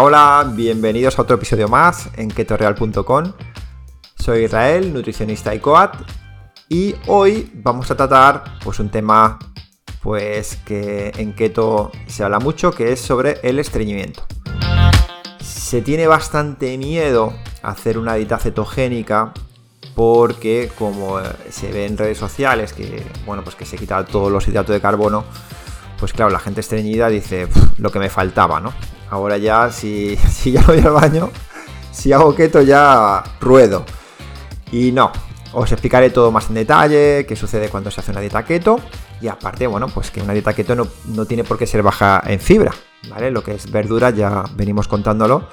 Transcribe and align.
Hola, 0.00 0.48
bienvenidos 0.54 1.18
a 1.18 1.22
otro 1.22 1.34
episodio 1.34 1.66
más 1.66 2.08
en 2.14 2.30
ketoreal.com. 2.30 3.32
Soy 4.16 4.44
Israel, 4.44 4.92
nutricionista 4.92 5.52
y 5.56 5.58
coat, 5.58 5.92
y 6.68 6.94
hoy 7.08 7.50
vamos 7.52 7.90
a 7.90 7.96
tratar 7.96 8.44
pues 8.62 8.78
un 8.78 8.90
tema 8.90 9.40
pues 10.00 10.54
que 10.64 11.10
en 11.16 11.32
keto 11.32 11.90
se 12.06 12.22
habla 12.22 12.38
mucho, 12.38 12.70
que 12.70 12.92
es 12.92 13.00
sobre 13.00 13.40
el 13.42 13.58
estreñimiento. 13.58 14.24
Se 15.40 15.82
tiene 15.82 16.06
bastante 16.06 16.78
miedo 16.78 17.32
a 17.62 17.70
hacer 17.70 17.98
una 17.98 18.14
dieta 18.14 18.38
cetogénica 18.38 19.32
porque 19.96 20.70
como 20.78 21.18
se 21.50 21.72
ve 21.72 21.86
en 21.86 21.98
redes 21.98 22.18
sociales 22.18 22.72
que 22.72 23.04
bueno, 23.26 23.42
pues 23.42 23.56
que 23.56 23.66
se 23.66 23.76
quita 23.76 24.04
todos 24.04 24.30
los 24.30 24.46
hidratos 24.46 24.74
de 24.74 24.80
carbono, 24.80 25.24
pues 25.98 26.12
claro, 26.12 26.30
la 26.30 26.38
gente 26.38 26.60
estreñida 26.60 27.08
dice 27.08 27.48
lo 27.78 27.90
que 27.90 27.98
me 27.98 28.10
faltaba, 28.10 28.60
¿no? 28.60 28.72
Ahora 29.10 29.36
ya, 29.38 29.70
si, 29.70 30.16
si 30.30 30.52
ya 30.52 30.62
voy 30.62 30.78
al 30.78 30.90
baño, 30.90 31.30
si 31.92 32.12
hago 32.12 32.34
keto 32.34 32.62
ya 32.62 33.22
ruedo. 33.40 33.84
Y 34.70 34.92
no, 34.92 35.12
os 35.52 35.72
explicaré 35.72 36.10
todo 36.10 36.30
más 36.30 36.48
en 36.48 36.54
detalle, 36.54 37.24
qué 37.26 37.34
sucede 37.36 37.68
cuando 37.68 37.90
se 37.90 38.00
hace 38.00 38.10
una 38.10 38.20
dieta 38.20 38.44
keto. 38.44 38.80
Y 39.20 39.28
aparte, 39.28 39.66
bueno, 39.66 39.88
pues 39.88 40.10
que 40.10 40.20
una 40.20 40.32
dieta 40.32 40.52
keto 40.52 40.74
no, 40.74 40.86
no 41.06 41.24
tiene 41.24 41.44
por 41.44 41.58
qué 41.58 41.66
ser 41.66 41.82
baja 41.82 42.22
en 42.26 42.38
fibra, 42.38 42.72
¿vale? 43.10 43.30
Lo 43.30 43.42
que 43.42 43.54
es 43.54 43.70
verdura 43.70 44.10
ya 44.10 44.44
venimos 44.54 44.86
contándolo, 44.86 45.48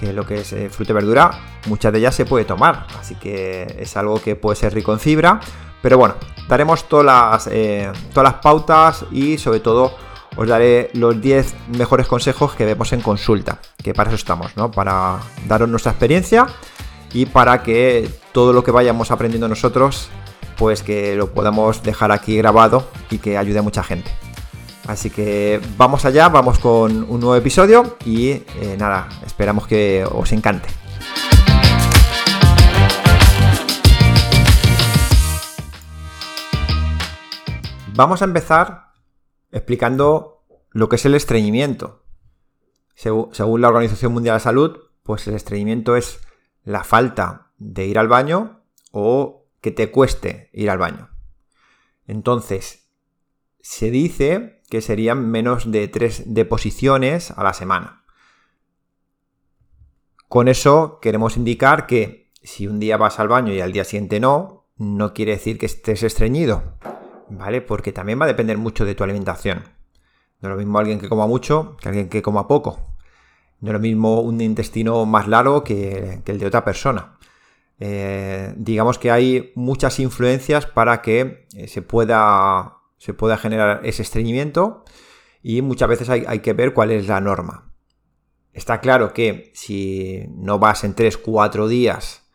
que 0.00 0.12
lo 0.12 0.24
que 0.24 0.40
es 0.40 0.52
eh, 0.52 0.70
fruta 0.70 0.92
y 0.92 0.94
verdura, 0.94 1.30
muchas 1.66 1.92
de 1.92 1.98
ellas 1.98 2.14
se 2.14 2.24
puede 2.24 2.44
tomar, 2.44 2.86
así 2.98 3.14
que 3.16 3.76
es 3.78 3.96
algo 3.96 4.20
que 4.22 4.36
puede 4.36 4.56
ser 4.56 4.72
rico 4.72 4.92
en 4.92 5.00
fibra. 5.00 5.40
Pero 5.82 5.98
bueno, 5.98 6.14
daremos 6.48 6.88
todas 6.88 7.46
eh, 7.52 7.92
todas 8.14 8.32
las 8.32 8.40
pautas 8.40 9.04
y 9.10 9.36
sobre 9.36 9.60
todo 9.60 9.94
os 10.36 10.48
daré 10.48 10.90
los 10.94 11.20
10 11.20 11.54
mejores 11.76 12.06
consejos 12.06 12.54
que 12.54 12.64
vemos 12.64 12.92
en 12.92 13.00
consulta, 13.00 13.58
que 13.82 13.94
para 13.94 14.10
eso 14.10 14.16
estamos, 14.16 14.56
¿no? 14.56 14.70
Para 14.70 15.18
daros 15.46 15.68
nuestra 15.68 15.92
experiencia 15.92 16.46
y 17.12 17.26
para 17.26 17.62
que 17.62 18.10
todo 18.32 18.52
lo 18.52 18.64
que 18.64 18.70
vayamos 18.70 19.10
aprendiendo 19.10 19.48
nosotros, 19.48 20.08
pues 20.56 20.82
que 20.82 21.14
lo 21.14 21.32
podamos 21.32 21.82
dejar 21.82 22.12
aquí 22.12 22.36
grabado 22.36 22.88
y 23.10 23.18
que 23.18 23.38
ayude 23.38 23.60
a 23.60 23.62
mucha 23.62 23.82
gente. 23.82 24.10
Así 24.86 25.08
que 25.08 25.60
vamos 25.78 26.04
allá, 26.04 26.28
vamos 26.28 26.58
con 26.58 27.04
un 27.08 27.20
nuevo 27.20 27.36
episodio 27.36 27.96
y 28.04 28.30
eh, 28.30 28.76
nada, 28.78 29.08
esperamos 29.24 29.66
que 29.66 30.04
os 30.10 30.30
encante. 30.32 30.68
Vamos 37.96 38.20
a 38.20 38.24
empezar 38.24 38.93
explicando 39.54 40.44
lo 40.72 40.88
que 40.88 40.96
es 40.96 41.06
el 41.06 41.14
estreñimiento. 41.14 42.02
Según 42.94 43.60
la 43.60 43.68
Organización 43.68 44.12
Mundial 44.12 44.36
de 44.36 44.40
Salud, 44.40 44.78
pues 45.04 45.26
el 45.28 45.34
estreñimiento 45.34 45.96
es 45.96 46.20
la 46.64 46.82
falta 46.82 47.52
de 47.58 47.86
ir 47.86 47.98
al 47.98 48.08
baño 48.08 48.64
o 48.90 49.46
que 49.60 49.70
te 49.70 49.90
cueste 49.90 50.50
ir 50.52 50.70
al 50.70 50.78
baño. 50.78 51.10
Entonces, 52.06 52.88
se 53.60 53.90
dice 53.90 54.62
que 54.68 54.80
serían 54.80 55.30
menos 55.30 55.70
de 55.70 55.86
tres 55.88 56.34
deposiciones 56.34 57.30
a 57.30 57.44
la 57.44 57.54
semana. 57.54 58.04
Con 60.28 60.48
eso 60.48 60.98
queremos 61.00 61.36
indicar 61.36 61.86
que 61.86 62.32
si 62.42 62.66
un 62.66 62.80
día 62.80 62.96
vas 62.96 63.20
al 63.20 63.28
baño 63.28 63.52
y 63.52 63.60
al 63.60 63.72
día 63.72 63.84
siguiente 63.84 64.18
no, 64.18 64.66
no 64.76 65.14
quiere 65.14 65.32
decir 65.32 65.58
que 65.58 65.66
estés 65.66 66.02
estreñido. 66.02 66.76
¿Vale? 67.30 67.60
Porque 67.60 67.92
también 67.92 68.20
va 68.20 68.24
a 68.24 68.28
depender 68.28 68.58
mucho 68.58 68.84
de 68.84 68.94
tu 68.94 69.04
alimentación. 69.04 69.64
No 70.40 70.48
es 70.48 70.52
lo 70.52 70.56
mismo 70.56 70.78
alguien 70.78 70.98
que 70.98 71.08
coma 71.08 71.26
mucho 71.26 71.76
que 71.80 71.88
alguien 71.88 72.08
que 72.08 72.22
coma 72.22 72.46
poco. 72.46 72.94
No 73.60 73.70
es 73.70 73.72
lo 73.72 73.80
mismo 73.80 74.20
un 74.20 74.40
intestino 74.40 75.06
más 75.06 75.26
largo 75.26 75.64
que, 75.64 76.20
el 76.24 76.38
de 76.38 76.46
otra 76.46 76.64
persona. 76.64 77.16
Eh, 77.80 78.52
digamos 78.56 78.98
que 78.98 79.10
hay 79.10 79.52
muchas 79.54 79.98
influencias 80.00 80.66
para 80.66 81.02
que 81.02 81.46
eh, 81.56 81.66
se, 81.66 81.82
pueda, 81.82 82.76
se 82.98 83.14
pueda 83.14 83.36
generar 83.36 83.80
ese 83.84 84.02
estreñimiento 84.02 84.84
y 85.42 85.62
muchas 85.62 85.88
veces 85.88 86.08
hay, 86.08 86.24
hay, 86.26 86.40
que 86.40 86.52
ver 86.52 86.74
cuál 86.74 86.90
es 86.90 87.08
la 87.08 87.20
norma. 87.20 87.72
Está 88.52 88.80
claro 88.80 89.12
que 89.12 89.50
si 89.54 90.26
no 90.28 90.58
vas 90.58 90.84
en 90.84 90.94
3-4 90.94 91.66
días 91.66 92.30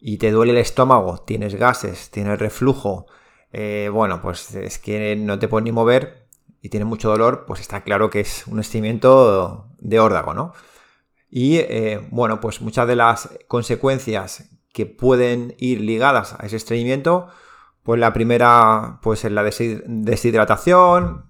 y 0.00 0.16
te 0.16 0.30
duele 0.30 0.52
el 0.52 0.58
estómago, 0.58 1.18
tienes 1.18 1.54
gases, 1.54 2.10
tienes 2.10 2.38
reflujo, 2.38 3.06
eh, 3.52 3.90
bueno, 3.92 4.20
pues 4.22 4.54
es 4.54 4.78
que 4.78 5.16
no 5.16 5.38
te 5.38 5.48
puedes 5.48 5.64
ni 5.64 5.72
mover 5.72 6.26
y 6.60 6.68
tienes 6.68 6.88
mucho 6.88 7.10
dolor, 7.10 7.44
pues 7.46 7.60
está 7.60 7.82
claro 7.82 8.10
que 8.10 8.20
es 8.20 8.46
un 8.46 8.60
estreñimiento 8.60 9.68
de 9.78 10.00
órdago, 10.00 10.32
¿no? 10.32 10.52
Y 11.28 11.56
eh, 11.56 12.06
bueno, 12.10 12.40
pues 12.40 12.60
muchas 12.60 12.86
de 12.86 12.96
las 12.96 13.30
consecuencias 13.48 14.50
que 14.72 14.86
pueden 14.86 15.54
ir 15.58 15.80
ligadas 15.80 16.34
a 16.38 16.46
ese 16.46 16.56
estreñimiento, 16.56 17.28
pues 17.82 17.98
la 18.00 18.12
primera, 18.12 19.00
pues 19.02 19.24
es 19.24 19.32
la 19.32 19.42
deshidratación, 19.42 21.26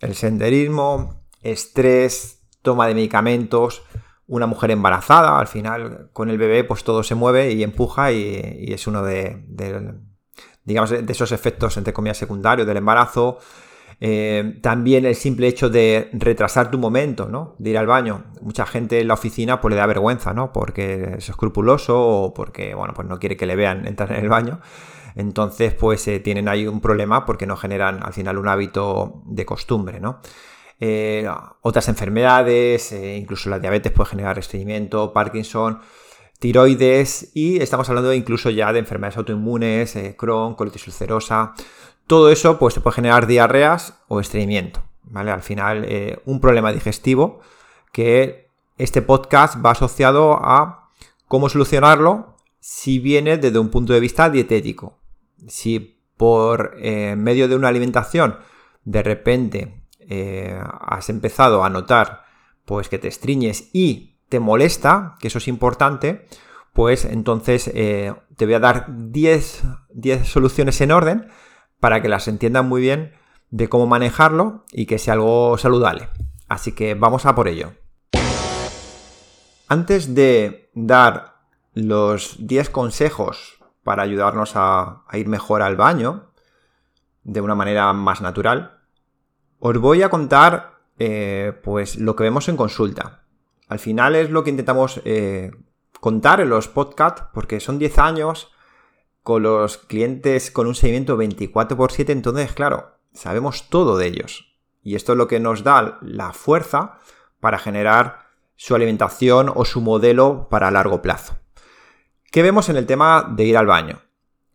el 0.00 0.14
senderismo, 0.14 1.24
estrés, 1.42 2.42
toma 2.62 2.86
de 2.86 2.94
medicamentos, 2.94 3.82
una 4.26 4.46
mujer 4.46 4.70
embarazada, 4.70 5.38
al 5.38 5.46
final 5.46 6.10
con 6.12 6.30
el 6.30 6.38
bebé 6.38 6.64
pues 6.64 6.84
todo 6.84 7.02
se 7.02 7.14
mueve 7.14 7.52
y 7.52 7.62
empuja 7.62 8.12
y, 8.12 8.66
es 8.72 8.86
uno 8.86 9.02
de, 9.02 9.44
digamos, 10.64 10.90
de 10.90 11.12
esos 11.12 11.32
efectos, 11.32 11.76
entre 11.76 11.92
comillas, 11.92 12.16
secundarios 12.16 12.66
del 12.66 12.78
embarazo. 12.78 13.38
Eh, 14.00 14.58
también 14.60 15.06
el 15.06 15.14
simple 15.14 15.46
hecho 15.46 15.68
de 15.68 16.10
retrasar 16.12 16.70
tu 16.70 16.78
momento, 16.78 17.28
¿no? 17.28 17.54
De 17.58 17.70
ir 17.70 17.78
al 17.78 17.86
baño. 17.86 18.24
Mucha 18.40 18.66
gente 18.66 19.00
en 19.00 19.08
la 19.08 19.14
oficina 19.14 19.60
pues 19.60 19.72
le 19.72 19.76
da 19.76 19.86
vergüenza, 19.86 20.32
¿no? 20.32 20.52
Porque 20.52 21.14
es 21.18 21.28
escrupuloso 21.28 21.98
o 21.98 22.34
porque, 22.34 22.74
bueno, 22.74 22.94
pues 22.94 23.06
no 23.06 23.18
quiere 23.18 23.36
que 23.36 23.46
le 23.46 23.56
vean 23.56 23.86
entrar 23.86 24.10
en 24.12 24.22
el 24.22 24.28
baño. 24.28 24.60
Entonces, 25.14 25.74
pues 25.74 26.06
eh, 26.08 26.18
tienen 26.18 26.48
ahí 26.48 26.66
un 26.66 26.80
problema 26.80 27.24
porque 27.24 27.46
no 27.46 27.56
generan 27.56 28.02
al 28.02 28.12
final 28.12 28.38
un 28.38 28.48
hábito 28.48 29.22
de 29.26 29.46
costumbre, 29.46 30.00
¿no? 30.00 30.20
Eh, 30.80 31.28
otras 31.60 31.88
enfermedades, 31.88 32.90
incluso 32.92 33.48
la 33.48 33.60
diabetes 33.60 33.92
puede 33.92 34.10
generar 34.10 34.38
estreñimiento, 34.38 35.12
Parkinson 35.12 35.80
tiroides 36.38 37.30
y 37.34 37.62
estamos 37.62 37.88
hablando 37.88 38.12
incluso 38.12 38.50
ya 38.50 38.72
de 38.72 38.78
enfermedades 38.78 39.18
autoinmunes, 39.18 39.96
eh, 39.96 40.16
Crohn, 40.16 40.54
colitis 40.54 40.86
ulcerosa. 40.86 41.54
Todo 42.06 42.30
eso 42.30 42.58
pues 42.58 42.78
puede 42.80 42.96
generar 42.96 43.26
diarreas 43.26 44.02
o 44.08 44.20
estreñimiento, 44.20 44.82
¿vale? 45.04 45.30
Al 45.30 45.42
final 45.42 45.84
eh, 45.86 46.20
un 46.26 46.40
problema 46.40 46.72
digestivo 46.72 47.40
que 47.92 48.50
este 48.76 49.02
podcast 49.02 49.64
va 49.64 49.70
asociado 49.70 50.34
a 50.34 50.90
cómo 51.28 51.48
solucionarlo 51.48 52.36
si 52.60 52.98
viene 52.98 53.38
desde 53.38 53.58
un 53.58 53.70
punto 53.70 53.92
de 53.92 54.00
vista 54.00 54.28
dietético. 54.28 54.98
Si 55.48 56.00
por 56.16 56.76
eh, 56.78 57.16
medio 57.16 57.48
de 57.48 57.56
una 57.56 57.68
alimentación 57.68 58.38
de 58.84 59.02
repente 59.02 59.80
has 60.80 61.08
empezado 61.08 61.64
a 61.64 61.70
notar 61.70 62.24
pues 62.66 62.90
que 62.90 62.98
te 62.98 63.08
estriñes 63.08 63.70
y 63.72 64.13
te 64.28 64.40
molesta, 64.40 65.16
que 65.20 65.28
eso 65.28 65.38
es 65.38 65.48
importante, 65.48 66.26
pues 66.72 67.04
entonces 67.04 67.70
eh, 67.72 68.14
te 68.36 68.44
voy 68.44 68.54
a 68.54 68.60
dar 68.60 68.86
10, 68.88 69.62
10 69.90 70.28
soluciones 70.28 70.80
en 70.80 70.92
orden 70.92 71.28
para 71.80 72.02
que 72.02 72.08
las 72.08 72.28
entiendan 72.28 72.68
muy 72.68 72.80
bien 72.80 73.12
de 73.50 73.68
cómo 73.68 73.86
manejarlo 73.86 74.64
y 74.72 74.86
que 74.86 74.98
sea 74.98 75.14
algo 75.14 75.56
saludable. 75.58 76.08
Así 76.48 76.72
que 76.72 76.94
vamos 76.94 77.26
a 77.26 77.34
por 77.34 77.48
ello. 77.48 77.72
Antes 79.68 80.14
de 80.14 80.70
dar 80.74 81.36
los 81.72 82.36
10 82.38 82.70
consejos 82.70 83.58
para 83.82 84.02
ayudarnos 84.02 84.52
a, 84.54 85.04
ir 85.12 85.28
mejor 85.28 85.62
al 85.62 85.76
baño 85.76 86.30
de 87.22 87.40
una 87.40 87.54
manera 87.54 87.92
más 87.92 88.20
natural, 88.20 88.80
os 89.58 89.78
voy 89.78 90.02
a 90.02 90.10
contar 90.10 90.80
eh, 90.98 91.58
pues 91.62 91.96
lo 91.96 92.16
que 92.16 92.24
vemos 92.24 92.48
en 92.48 92.56
consulta. 92.56 93.23
Al 93.74 93.80
final 93.80 94.14
es 94.14 94.30
lo 94.30 94.44
que 94.44 94.50
intentamos 94.50 95.00
eh, 95.04 95.50
contar 95.98 96.40
en 96.40 96.48
los 96.48 96.68
podcasts, 96.68 97.24
porque 97.34 97.58
son 97.58 97.80
10 97.80 97.98
años 97.98 98.52
con 99.24 99.42
los 99.42 99.78
clientes 99.78 100.52
con 100.52 100.68
un 100.68 100.76
seguimiento 100.76 101.16
24 101.16 101.76
x 101.84 101.96
7, 101.96 102.12
entonces, 102.12 102.52
claro, 102.52 102.98
sabemos 103.12 103.68
todo 103.70 103.98
de 103.98 104.06
ellos. 104.06 104.54
Y 104.80 104.94
esto 104.94 105.10
es 105.10 105.18
lo 105.18 105.26
que 105.26 105.40
nos 105.40 105.64
da 105.64 105.98
la 106.02 106.32
fuerza 106.32 107.00
para 107.40 107.58
generar 107.58 108.28
su 108.54 108.76
alimentación 108.76 109.50
o 109.52 109.64
su 109.64 109.80
modelo 109.80 110.46
para 110.48 110.70
largo 110.70 111.02
plazo. 111.02 111.34
¿Qué 112.30 112.42
vemos 112.42 112.68
en 112.68 112.76
el 112.76 112.86
tema 112.86 113.28
de 113.28 113.42
ir 113.42 113.56
al 113.56 113.66
baño? 113.66 114.02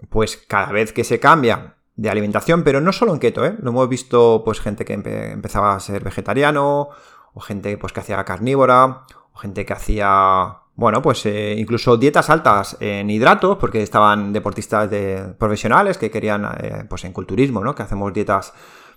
Pues 0.08 0.38
cada 0.38 0.72
vez 0.72 0.94
que 0.94 1.04
se 1.04 1.20
cambia 1.20 1.76
de 1.98 2.10
alimentación, 2.10 2.64
pero 2.64 2.80
no 2.80 2.94
solo 2.94 3.12
en 3.12 3.20
keto, 3.20 3.46
¿eh? 3.46 3.58
Lo 3.60 3.72
hemos 3.72 3.90
visto 3.90 4.44
pues 4.46 4.62
gente 4.62 4.86
que 4.86 4.94
empezaba 4.94 5.76
a 5.76 5.80
ser 5.82 6.06
vegetariano 6.06 6.92
o 7.40 7.42
gente 7.42 7.78
pues, 7.78 7.94
que 7.94 8.02
hacía 8.02 8.24
carnívora, 8.26 9.06
o 9.34 9.38
gente 9.38 9.66
que 9.66 9.72
hacía, 9.72 10.58
bueno, 10.76 11.02
pues 11.02 11.26
eh, 11.26 11.56
incluso 11.58 11.96
dietas 11.96 12.30
altas 12.30 12.76
en 12.82 13.10
hidratos, 13.10 13.58
porque 13.58 13.82
estaban 13.82 14.34
deportistas 14.34 14.90
de, 14.90 15.34
profesionales 15.40 15.98
que 15.98 16.12
querían, 16.12 16.46
eh, 16.60 16.86
pues 16.90 17.06
en 17.06 17.14
culturismo, 17.14 17.64
¿no? 17.64 17.76
Que 17.76 17.84
hacemos 17.84 18.14
dietas 18.14 18.54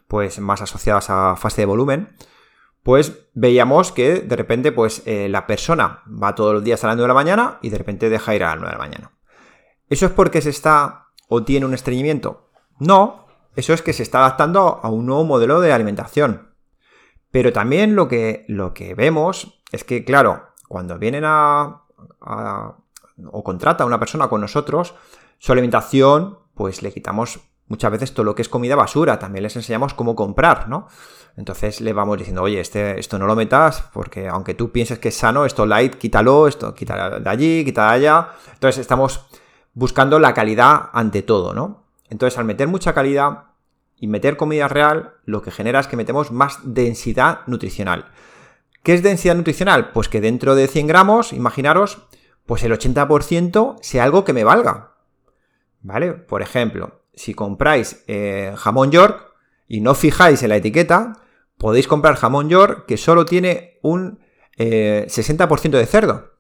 pues 0.08 0.40
más 0.40 0.60
asociadas 0.60 1.08
a 1.08 1.36
fase 1.36 1.62
de 1.62 1.66
volumen. 1.66 2.16
pues 2.82 3.28
veíamos 3.32 3.92
que 3.92 4.20
de 4.22 4.36
repente 4.36 4.72
pues 4.72 5.02
eh, 5.06 5.28
la 5.28 5.46
persona 5.46 6.02
va 6.06 6.34
todos 6.34 6.52
los 6.52 6.64
días 6.64 6.82
a 6.82 6.88
las 6.88 6.96
9 6.96 7.04
de 7.04 7.08
la 7.08 7.14
mañana 7.14 7.58
y 7.62 7.70
de 7.70 7.78
repente 7.78 8.10
deja 8.10 8.34
ir 8.34 8.42
a 8.42 8.48
las 8.48 8.56
9 8.56 8.66
de 8.66 8.78
la 8.78 8.84
mañana. 8.84 9.12
¿Eso 9.88 10.06
es 10.06 10.12
porque 10.12 10.42
se 10.42 10.50
está 10.50 11.10
o 11.28 11.44
tiene 11.44 11.64
un 11.64 11.74
estreñimiento? 11.74 12.50
No, 12.80 13.26
eso 13.54 13.72
es 13.72 13.82
que 13.82 13.92
se 13.92 14.02
está 14.02 14.18
adaptando 14.18 14.80
a 14.82 14.90
un 14.90 15.06
nuevo 15.06 15.22
modelo 15.22 15.60
de 15.60 15.72
alimentación. 15.72 16.51
Pero 17.32 17.52
también 17.52 17.96
lo 17.96 18.06
que, 18.06 18.44
lo 18.46 18.72
que 18.74 18.94
vemos 18.94 19.58
es 19.72 19.82
que, 19.82 20.04
claro, 20.04 20.50
cuando 20.68 20.98
vienen 20.98 21.24
a, 21.26 21.82
o 22.20 23.42
contrata 23.42 23.82
a 23.82 23.86
una 23.86 23.98
persona 23.98 24.28
con 24.28 24.40
nosotros, 24.40 24.94
su 25.38 25.50
alimentación, 25.50 26.38
pues 26.54 26.82
le 26.82 26.92
quitamos 26.92 27.40
muchas 27.68 27.90
veces 27.90 28.12
todo 28.12 28.24
lo 28.24 28.34
que 28.34 28.42
es 28.42 28.50
comida 28.50 28.76
basura, 28.76 29.18
también 29.18 29.44
les 29.44 29.56
enseñamos 29.56 29.94
cómo 29.94 30.14
comprar, 30.14 30.68
¿no? 30.68 30.88
Entonces 31.38 31.80
le 31.80 31.94
vamos 31.94 32.18
diciendo, 32.18 32.42
oye, 32.42 32.60
este, 32.60 33.00
esto 33.00 33.18
no 33.18 33.26
lo 33.26 33.34
metas, 33.34 33.84
porque 33.94 34.28
aunque 34.28 34.52
tú 34.52 34.70
pienses 34.70 34.98
que 34.98 35.08
es 35.08 35.16
sano, 35.16 35.46
esto 35.46 35.64
light, 35.64 35.94
quítalo, 35.94 36.46
esto 36.46 36.74
quita 36.74 37.18
de 37.18 37.30
allí, 37.30 37.64
quita 37.64 37.86
de 37.86 37.92
allá. 37.92 38.28
Entonces 38.52 38.78
estamos 38.78 39.24
buscando 39.72 40.18
la 40.18 40.34
calidad 40.34 40.90
ante 40.92 41.22
todo, 41.22 41.54
¿no? 41.54 41.84
Entonces 42.10 42.38
al 42.38 42.44
meter 42.44 42.68
mucha 42.68 42.92
calidad 42.92 43.51
y 44.02 44.08
meter 44.08 44.36
comida 44.36 44.66
real, 44.66 45.14
lo 45.26 45.42
que 45.42 45.52
genera 45.52 45.78
es 45.78 45.86
que 45.86 45.96
metemos 45.96 46.32
más 46.32 46.58
densidad 46.64 47.46
nutricional. 47.46 48.10
¿Qué 48.82 48.94
es 48.94 49.02
densidad 49.04 49.36
nutricional? 49.36 49.92
Pues 49.92 50.08
que 50.08 50.20
dentro 50.20 50.56
de 50.56 50.66
100 50.66 50.88
gramos, 50.88 51.32
imaginaros, 51.32 52.02
pues 52.44 52.64
el 52.64 52.72
80% 52.72 53.76
sea 53.80 54.02
algo 54.02 54.24
que 54.24 54.32
me 54.32 54.42
valga. 54.42 54.96
¿Vale? 55.82 56.14
Por 56.14 56.42
ejemplo, 56.42 57.04
si 57.14 57.32
compráis 57.32 58.02
eh, 58.08 58.52
jamón 58.56 58.90
York 58.90 59.24
y 59.68 59.80
no 59.80 59.94
fijáis 59.94 60.42
en 60.42 60.48
la 60.48 60.56
etiqueta, 60.56 61.20
podéis 61.56 61.86
comprar 61.86 62.16
jamón 62.16 62.48
York 62.48 62.86
que 62.88 62.96
solo 62.96 63.24
tiene 63.24 63.78
un 63.82 64.18
60% 64.58 65.64
eh, 65.64 65.78
de 65.78 65.86
cerdo. 65.86 66.32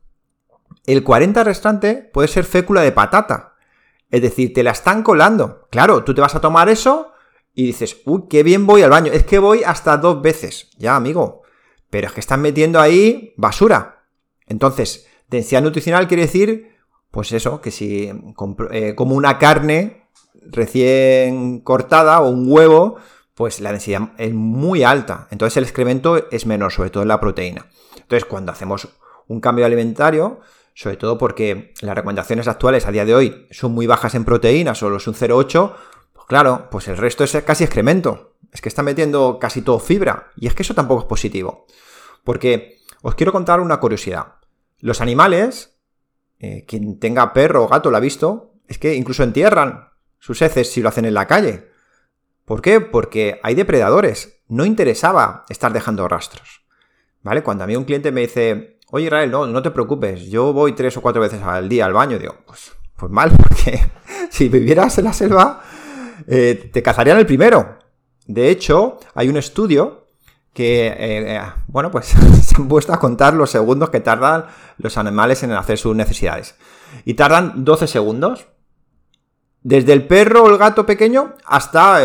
El 0.84 1.04
40% 1.04 1.44
restante 1.44 2.10
puede 2.12 2.26
ser 2.26 2.42
fécula 2.42 2.80
de 2.80 2.90
patata. 2.90 3.54
Es 4.10 4.20
decir, 4.20 4.52
te 4.52 4.64
la 4.64 4.72
están 4.72 5.04
colando. 5.04 5.68
Claro, 5.70 6.02
tú 6.02 6.12
te 6.12 6.20
vas 6.20 6.34
a 6.34 6.40
tomar 6.40 6.68
eso 6.68 7.11
y 7.54 7.66
dices, 7.66 7.98
uy, 8.06 8.24
qué 8.28 8.42
bien 8.42 8.66
voy 8.66 8.82
al 8.82 8.90
baño. 8.90 9.12
Es 9.12 9.24
que 9.24 9.38
voy 9.38 9.62
hasta 9.64 9.96
dos 9.96 10.22
veces. 10.22 10.70
Ya, 10.78 10.96
amigo. 10.96 11.42
Pero 11.90 12.06
es 12.06 12.12
que 12.12 12.20
están 12.20 12.40
metiendo 12.40 12.80
ahí 12.80 13.34
basura. 13.36 14.06
Entonces, 14.46 15.06
densidad 15.28 15.62
nutricional 15.62 16.08
quiere 16.08 16.24
decir, 16.24 16.76
pues 17.10 17.32
eso, 17.32 17.60
que 17.60 17.70
si 17.70 18.10
eh, 18.70 18.94
como 18.94 19.14
una 19.14 19.38
carne 19.38 20.08
recién 20.50 21.60
cortada 21.60 22.20
o 22.22 22.30
un 22.30 22.50
huevo, 22.50 22.96
pues 23.34 23.60
la 23.60 23.72
densidad 23.72 24.12
es 24.18 24.32
muy 24.32 24.82
alta. 24.82 25.28
Entonces 25.30 25.56
el 25.58 25.64
excremento 25.64 26.30
es 26.30 26.46
menor, 26.46 26.72
sobre 26.72 26.90
todo 26.90 27.02
en 27.02 27.08
la 27.08 27.20
proteína. 27.20 27.66
Entonces 27.96 28.24
cuando 28.24 28.52
hacemos 28.52 28.88
un 29.28 29.40
cambio 29.40 29.66
alimentario, 29.66 30.40
sobre 30.74 30.96
todo 30.96 31.18
porque 31.18 31.74
las 31.80 31.94
recomendaciones 31.94 32.48
actuales 32.48 32.86
a 32.86 32.92
día 32.92 33.04
de 33.04 33.14
hoy 33.14 33.46
son 33.50 33.72
muy 33.72 33.86
bajas 33.86 34.14
en 34.14 34.24
proteína, 34.24 34.74
solo 34.74 34.96
es 34.96 35.06
un 35.06 35.14
0,8, 35.14 35.72
pues 35.72 35.72
claro, 36.32 36.68
pues 36.70 36.88
el 36.88 36.96
resto 36.96 37.24
es 37.24 37.36
casi 37.44 37.62
excremento. 37.62 38.36
Es 38.52 38.62
que 38.62 38.70
está 38.70 38.82
metiendo 38.82 39.38
casi 39.38 39.60
todo 39.60 39.78
fibra. 39.78 40.30
Y 40.34 40.46
es 40.46 40.54
que 40.54 40.62
eso 40.62 40.72
tampoco 40.72 41.02
es 41.02 41.06
positivo. 41.06 41.66
Porque 42.24 42.78
os 43.02 43.14
quiero 43.16 43.32
contar 43.32 43.60
una 43.60 43.80
curiosidad. 43.80 44.36
Los 44.78 45.02
animales, 45.02 45.76
eh, 46.38 46.64
quien 46.66 46.98
tenga 46.98 47.34
perro 47.34 47.64
o 47.64 47.68
gato 47.68 47.90
lo 47.90 47.98
ha 47.98 48.00
visto, 48.00 48.54
es 48.66 48.78
que 48.78 48.94
incluso 48.94 49.22
entierran 49.22 49.90
sus 50.20 50.40
heces 50.40 50.72
si 50.72 50.80
lo 50.80 50.88
hacen 50.88 51.04
en 51.04 51.12
la 51.12 51.26
calle. 51.26 51.68
¿Por 52.46 52.62
qué? 52.62 52.80
Porque 52.80 53.38
hay 53.42 53.54
depredadores. 53.54 54.42
No 54.48 54.64
interesaba 54.64 55.44
estar 55.50 55.74
dejando 55.74 56.08
rastros. 56.08 56.64
¿Vale? 57.20 57.42
Cuando 57.42 57.64
a 57.64 57.66
mí 57.66 57.76
un 57.76 57.84
cliente 57.84 58.10
me 58.10 58.22
dice, 58.22 58.78
oye 58.90 59.04
Israel, 59.04 59.30
no, 59.30 59.62
te 59.62 59.70
preocupes, 59.70 60.30
yo 60.30 60.54
voy 60.54 60.72
tres 60.72 60.96
o 60.96 61.02
cuatro 61.02 61.20
veces 61.20 61.42
al 61.42 61.68
día 61.68 61.84
al 61.84 61.92
baño, 61.92 62.18
digo, 62.18 62.36
pues, 62.46 62.72
pues 62.96 63.12
mal, 63.12 63.32
porque 63.36 63.82
si 64.30 64.48
vivieras 64.48 64.96
en 64.96 65.04
la 65.04 65.12
selva, 65.12 65.62
eh, 66.26 66.70
te 66.72 66.82
cazarían 66.82 67.18
el 67.18 67.26
primero. 67.26 67.78
De 68.26 68.50
hecho, 68.50 68.98
hay 69.14 69.28
un 69.28 69.36
estudio 69.36 70.08
que, 70.52 70.86
eh, 70.86 71.36
eh, 71.36 71.40
bueno, 71.66 71.90
pues 71.90 72.06
se 72.42 72.56
han 72.56 72.68
puesto 72.68 72.92
a 72.92 72.98
contar 72.98 73.34
los 73.34 73.50
segundos 73.50 73.90
que 73.90 74.00
tardan 74.00 74.46
los 74.78 74.96
animales 74.98 75.42
en 75.42 75.52
hacer 75.52 75.78
sus 75.78 75.96
necesidades. 75.96 76.56
Y 77.04 77.14
tardan 77.14 77.64
12 77.64 77.86
segundos. 77.86 78.46
Desde 79.64 79.92
el 79.92 80.06
perro 80.08 80.42
o 80.42 80.50
el 80.50 80.58
gato 80.58 80.84
pequeño 80.84 81.34
hasta 81.46 82.00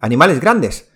animales 0.00 0.40
grandes. 0.40 0.90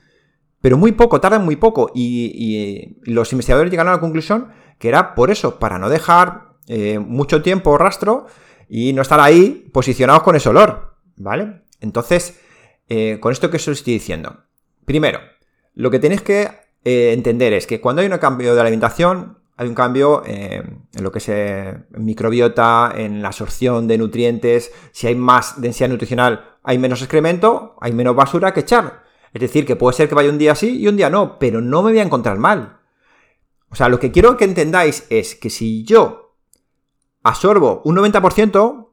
Pero 0.61 0.77
muy 0.77 0.91
poco, 0.91 1.21
tardan 1.21 1.45
muy 1.45 1.55
poco. 1.55 1.93
Y, 1.95 2.99
los 3.05 3.31
investigadores 3.31 3.71
llegaron 3.71 3.93
a 3.93 3.97
la 3.97 4.01
conclusión 4.01 4.49
que 4.81 4.89
era 4.89 5.15
por 5.15 5.31
eso, 5.31 5.61
para 5.61 5.79
no 5.79 5.89
dejar 5.89 6.57
mucho 6.99 7.43
tiempo 7.43 7.79
rastro 7.79 8.27
y 8.69 8.93
no 8.93 9.03
estar 9.03 9.21
ahí 9.21 9.71
posicionados 9.73 10.25
con 10.25 10.35
ese 10.35 10.49
olor. 10.49 10.97
¿Vale? 11.17 11.63
Entonces, 11.81 12.41
eh, 12.89 13.19
con 13.21 13.33
esto 13.33 13.51
que 13.51 13.57
os 13.57 13.69
estoy 13.69 13.95
diciendo. 13.95 14.45
Primero, 14.85 15.21
lo 15.75 15.91
que 15.91 15.99
tenéis 15.99 16.23
que 16.23 16.67
entender 16.85 17.53
es 17.53 17.67
que 17.67 17.81
cuando 17.81 18.01
hay 18.01 18.09
un 18.09 18.17
cambio 18.19 18.55
de 18.55 18.61
alimentación, 18.61 19.39
hay 19.59 19.69
un 19.69 19.75
cambio 19.75 20.23
eh, 20.27 20.63
en 20.95 21.03
lo 21.03 21.11
que 21.11 21.19
es 21.19 21.29
eh, 21.29 21.75
microbiota, 21.97 22.93
en 22.95 23.23
la 23.23 23.29
absorción 23.29 23.89
de 23.89 23.97
nutrientes. 23.97 24.71
Si 24.93 25.07
hay 25.07 25.15
más 25.15 25.61
densidad 25.61 25.89
nutricional, 25.89 26.57
hay 26.63 26.79
menos 26.79 27.01
excremento, 27.01 27.75
hay 27.81 27.93
menos 27.93 28.15
basura 28.15 28.53
que 28.53 28.61
echar. 28.61 29.05
Es 29.33 29.41
decir, 29.41 29.65
que 29.65 29.77
puede 29.77 29.97
ser 29.97 30.09
que 30.09 30.15
vaya 30.15 30.31
un 30.31 30.39
día 30.39 30.55
sí 30.55 30.79
y 30.79 30.89
un 30.89 30.97
día 30.97 31.09
no, 31.09 31.39
pero 31.39 31.61
no 31.63 31.83
me 31.83 31.93
voy 31.93 32.01
a 32.01 32.05
encontrar 32.05 32.39
mal. 32.39 32.81
O 33.71 33.75
sea, 33.75 33.89
lo 33.89 33.99
que 33.99 34.13
quiero 34.13 34.37
que 34.37 34.45
entendáis 34.45 35.07
es 35.09 35.35
que 35.35 35.49
si 35.49 35.85
yo 35.85 36.37
absorbo 37.23 37.81
un 37.85 37.97
90% 37.97 38.86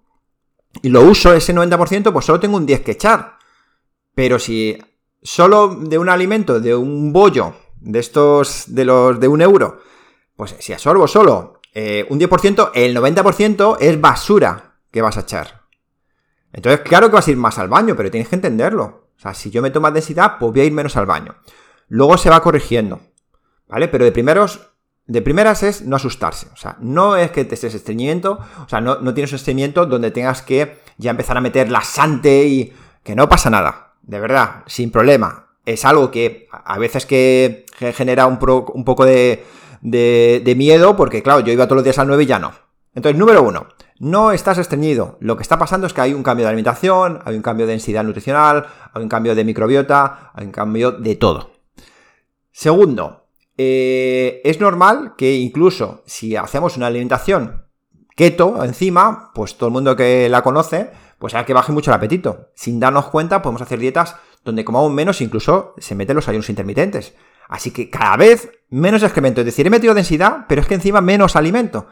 y 0.82 0.90
lo 0.90 1.02
uso 1.02 1.34
ese 1.34 1.54
90%, 1.54 2.12
pues 2.12 2.26
solo 2.26 2.40
tengo 2.40 2.58
un 2.58 2.66
10 2.66 2.82
que 2.82 2.92
echar. 2.92 3.38
Pero 4.16 4.40
si 4.40 4.78
solo 5.22 5.76
de 5.76 5.98
un 5.98 6.10
alimento, 6.10 6.60
de 6.60 6.76
un 6.76 7.14
bollo, 7.14 7.56
de 7.80 8.00
estos, 8.00 8.66
de 8.68 8.86
los 8.86 9.20
de 9.20 9.28
un 9.28 9.42
euro, 9.42 9.80
pues 10.36 10.56
si 10.60 10.74
absorbo 10.74 11.08
solo 11.08 11.60
eh, 11.74 12.06
un 12.10 12.20
10%, 12.20 12.72
el 12.74 12.96
90% 12.96 13.78
es 13.80 14.00
basura 14.00 14.76
que 14.92 15.02
vas 15.02 15.18
a 15.18 15.22
echar. 15.22 15.64
Entonces, 16.52 16.82
claro 16.82 17.10
que 17.10 17.16
vas 17.16 17.28
a 17.28 17.32
ir 17.32 17.38
más 17.38 17.58
al 17.58 17.68
baño, 17.68 17.96
pero 17.96 18.12
tienes 18.12 18.30
que 18.30 18.36
entenderlo. 18.36 19.08
O 19.18 19.20
sea, 19.20 19.34
si 19.34 19.50
yo 19.50 19.62
meto 19.62 19.82
más 19.82 19.94
densidad, 19.94 20.38
pues 20.40 20.52
voy 20.52 20.62
a 20.62 20.66
ir 20.66 20.72
menos 20.72 20.96
al 20.98 21.08
baño. 21.08 21.36
Luego 21.88 22.18
se 22.18 22.30
va 22.30 22.42
corrigiendo. 22.42 23.02
¿Vale? 23.68 23.88
Pero 23.88 24.06
de 24.06 24.12
primeros. 24.12 24.73
De 25.06 25.22
primeras 25.22 25.64
es 25.64 25.82
no 25.82 25.96
asustarse. 25.96 26.48
O 26.54 26.56
sea, 26.56 26.78
no 26.80 27.16
es 27.16 27.32
que 27.32 27.46
te 27.46 27.56
estés 27.56 27.76
estreñimiento. 27.76 28.40
O 28.66 28.70
sea, 28.70 28.82
no, 28.82 29.00
no 29.00 29.14
tienes 29.14 29.32
un 29.32 29.38
estreñimiento 29.38 29.86
donde 29.86 30.12
tengas 30.12 30.42
que 30.42 30.80
ya 30.98 31.12
empezar 31.12 31.38
a 31.38 31.42
meter 31.42 31.70
laxante 31.70 32.46
y. 32.46 32.74
que 33.04 33.16
no 33.16 33.28
pasa 33.28 33.50
nada. 33.50 33.94
De 34.02 34.20
verdad, 34.20 34.64
sin 34.68 34.92
problema. 34.92 35.48
Es 35.66 35.86
algo 35.86 36.12
que 36.12 36.48
a 36.52 36.78
veces 36.78 37.06
que 37.06 37.66
genera 37.96 38.28
un, 38.28 38.38
poco 38.38 39.06
de 39.06 39.46
de, 39.84 40.54
miedo, 40.58 40.96
porque 40.96 41.22
claro, 41.22 41.42
yo 41.42 41.54
iba 41.54 41.66
todos 41.66 41.78
los 41.78 41.84
días 41.84 42.00
al 42.00 42.08
9 42.08 42.24
y 42.24 42.26
ya 42.26 42.40
no. 42.40 42.54
Entonces, 42.96 43.20
número 43.20 43.44
uno, 43.44 43.68
no 44.00 44.32
estás 44.32 44.58
estreñido. 44.58 45.18
Lo 45.20 45.36
que 45.36 45.44
está 45.44 45.58
pasando 45.58 45.88
es 45.88 45.94
que 45.94 46.02
hay 46.02 46.14
un 46.14 46.24
cambio 46.24 46.46
de 46.46 46.50
alimentación, 46.50 47.20
hay 47.26 47.36
un 47.36 47.42
cambio 47.42 47.66
de 47.66 47.74
densidad 47.74 48.04
nutricional, 48.04 48.66
hay 48.94 49.04
un 49.04 49.10
cambio 49.10 49.36
de 49.36 49.44
microbiota, 49.44 50.32
hay 50.34 50.46
un 50.46 50.52
cambio 50.52 50.92
de 50.92 51.16
todo. 51.16 51.52
Segundo, 52.52 53.23
eh, 53.58 54.42
es 54.44 54.60
normal 54.60 55.14
que 55.18 55.36
incluso 55.36 56.04
si 56.06 56.36
hacemos 56.36 56.78
una 56.78 56.88
alimentación 56.88 57.66
keto 58.16 58.64
encima, 58.64 59.32
pues 59.34 59.58
todo 59.58 59.68
el 59.68 59.74
mundo 59.74 59.96
que 59.96 60.30
la 60.30 60.44
conoce, 60.44 60.92
pues 61.20 61.34
haga 61.34 61.46
que 61.46 61.54
baje 61.54 61.72
mucho 61.72 61.92
el 61.92 61.96
apetito. 61.96 62.50
Sin 62.56 62.80
darnos 62.80 63.08
cuenta, 63.08 63.42
podemos 63.42 63.62
hacer 63.62 63.80
dietas 63.80 64.16
donde 64.44 64.66
comamos 64.66 64.92
menos, 64.92 65.22
incluso 65.22 65.74
se 65.78 65.96
meten 65.96 66.16
los 66.16 66.28
ayunos 66.28 66.50
intermitentes. 66.50 67.16
Así 67.48 67.72
que 67.72 67.90
cada 67.90 68.18
vez 68.18 68.52
menos 68.70 69.04
excremento. 69.04 69.42
Es 69.42 69.46
decir, 69.46 69.66
he 69.68 69.70
metido 69.70 69.94
densidad, 69.94 70.46
pero 70.48 70.62
es 70.62 70.68
que 70.68 70.76
encima 70.76 71.02
menos 71.02 71.36
alimento. 71.36 71.88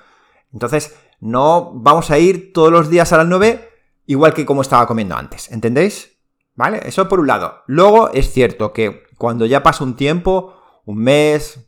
Entonces, 0.54 0.96
no 1.20 1.72
vamos 1.76 2.12
a 2.12 2.18
ir 2.18 2.52
todos 2.54 2.72
los 2.72 2.90
días 2.90 3.14
a 3.14 3.18
las 3.18 3.28
9 3.28 3.70
igual 4.08 4.34
que 4.34 4.46
como 4.46 4.62
estaba 4.62 4.88
comiendo 4.88 5.16
antes. 5.16 5.52
¿Entendéis? 5.52 6.18
¿Vale? 6.56 6.82
Eso 6.86 7.08
por 7.08 7.20
un 7.20 7.28
lado. 7.28 7.64
Luego 7.68 8.12
es 8.12 8.32
cierto 8.32 8.74
que 8.74 9.04
cuando 9.18 9.46
ya 9.46 9.64
pasa 9.64 9.84
un 9.84 9.96
tiempo, 9.96 10.61
un 10.92 10.98
mes 11.00 11.60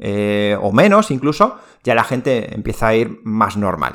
eh, 0.00 0.56
o 0.60 0.72
menos 0.72 1.10
incluso, 1.10 1.58
ya 1.82 1.94
la 1.94 2.04
gente 2.04 2.54
empieza 2.54 2.88
a 2.88 2.94
ir 2.94 3.20
más 3.24 3.56
normal. 3.56 3.94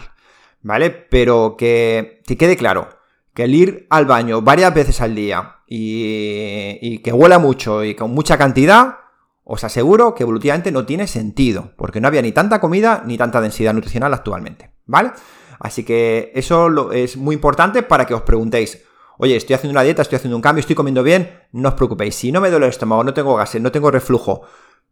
¿Vale? 0.63 0.91
Pero 0.91 1.55
que 1.57 2.21
te 2.25 2.37
quede 2.37 2.55
claro 2.55 2.89
que 3.33 3.45
el 3.45 3.55
ir 3.55 3.87
al 3.89 4.05
baño 4.05 4.41
varias 4.41 4.73
veces 4.73 5.01
al 5.01 5.15
día 5.15 5.57
y, 5.67 6.77
y 6.81 6.99
que 6.99 7.13
huela 7.13 7.39
mucho 7.39 7.83
y 7.83 7.95
con 7.95 8.11
mucha 8.11 8.37
cantidad, 8.37 8.97
os 9.43 9.63
aseguro 9.63 10.13
que 10.13 10.23
evolutivamente 10.23 10.71
no 10.71 10.85
tiene 10.85 11.07
sentido, 11.07 11.73
porque 11.77 11.99
no 11.99 12.07
había 12.07 12.21
ni 12.21 12.31
tanta 12.31 12.59
comida 12.59 13.03
ni 13.05 13.17
tanta 13.17 13.41
densidad 13.41 13.73
nutricional 13.73 14.13
actualmente, 14.13 14.71
¿vale? 14.85 15.11
Así 15.59 15.83
que 15.83 16.31
eso 16.35 16.91
es 16.91 17.17
muy 17.17 17.35
importante 17.35 17.83
para 17.83 18.05
que 18.05 18.13
os 18.13 18.21
preguntéis, 18.21 18.83
oye, 19.17 19.35
estoy 19.35 19.55
haciendo 19.55 19.73
una 19.73 19.83
dieta, 19.83 20.01
estoy 20.01 20.17
haciendo 20.17 20.35
un 20.35 20.41
cambio, 20.41 20.61
estoy 20.61 20.75
comiendo 20.75 21.03
bien, 21.03 21.31
no 21.51 21.69
os 21.69 21.75
preocupéis, 21.75 22.15
si 22.15 22.31
no 22.31 22.41
me 22.41 22.49
duele 22.49 22.65
el 22.65 22.71
estómago, 22.71 23.03
no 23.03 23.13
tengo 23.13 23.35
gases, 23.35 23.61
no 23.61 23.71
tengo 23.71 23.91
reflujo, 23.91 24.41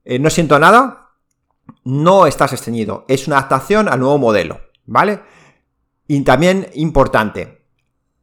eh, 0.09 0.17
no 0.17 0.31
siento 0.31 0.57
nada, 0.57 1.11
no 1.83 2.25
estás 2.25 2.51
estreñido. 2.53 3.05
Es 3.07 3.27
una 3.27 3.37
adaptación 3.37 3.87
al 3.87 3.99
nuevo 3.99 4.17
modelo, 4.17 4.59
¿vale? 4.87 5.21
Y 6.07 6.19
también 6.23 6.67
importante, 6.73 7.67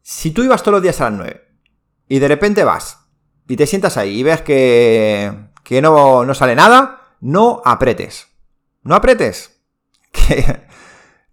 si 0.02 0.32
tú 0.32 0.42
ibas 0.42 0.64
todos 0.64 0.72
los 0.72 0.82
días 0.82 1.00
a 1.00 1.10
las 1.10 1.18
9 1.18 1.48
y 2.08 2.18
de 2.18 2.26
repente 2.26 2.64
vas 2.64 3.06
y 3.46 3.54
te 3.54 3.68
sientas 3.68 3.96
ahí 3.96 4.18
y 4.18 4.22
ves 4.24 4.42
que, 4.42 5.32
que 5.62 5.80
no, 5.80 6.24
no 6.24 6.34
sale 6.34 6.56
nada, 6.56 7.02
no 7.20 7.62
apretes. 7.64 8.26
No 8.82 8.96
apretes. 8.96 9.52
Que, 10.16 10.66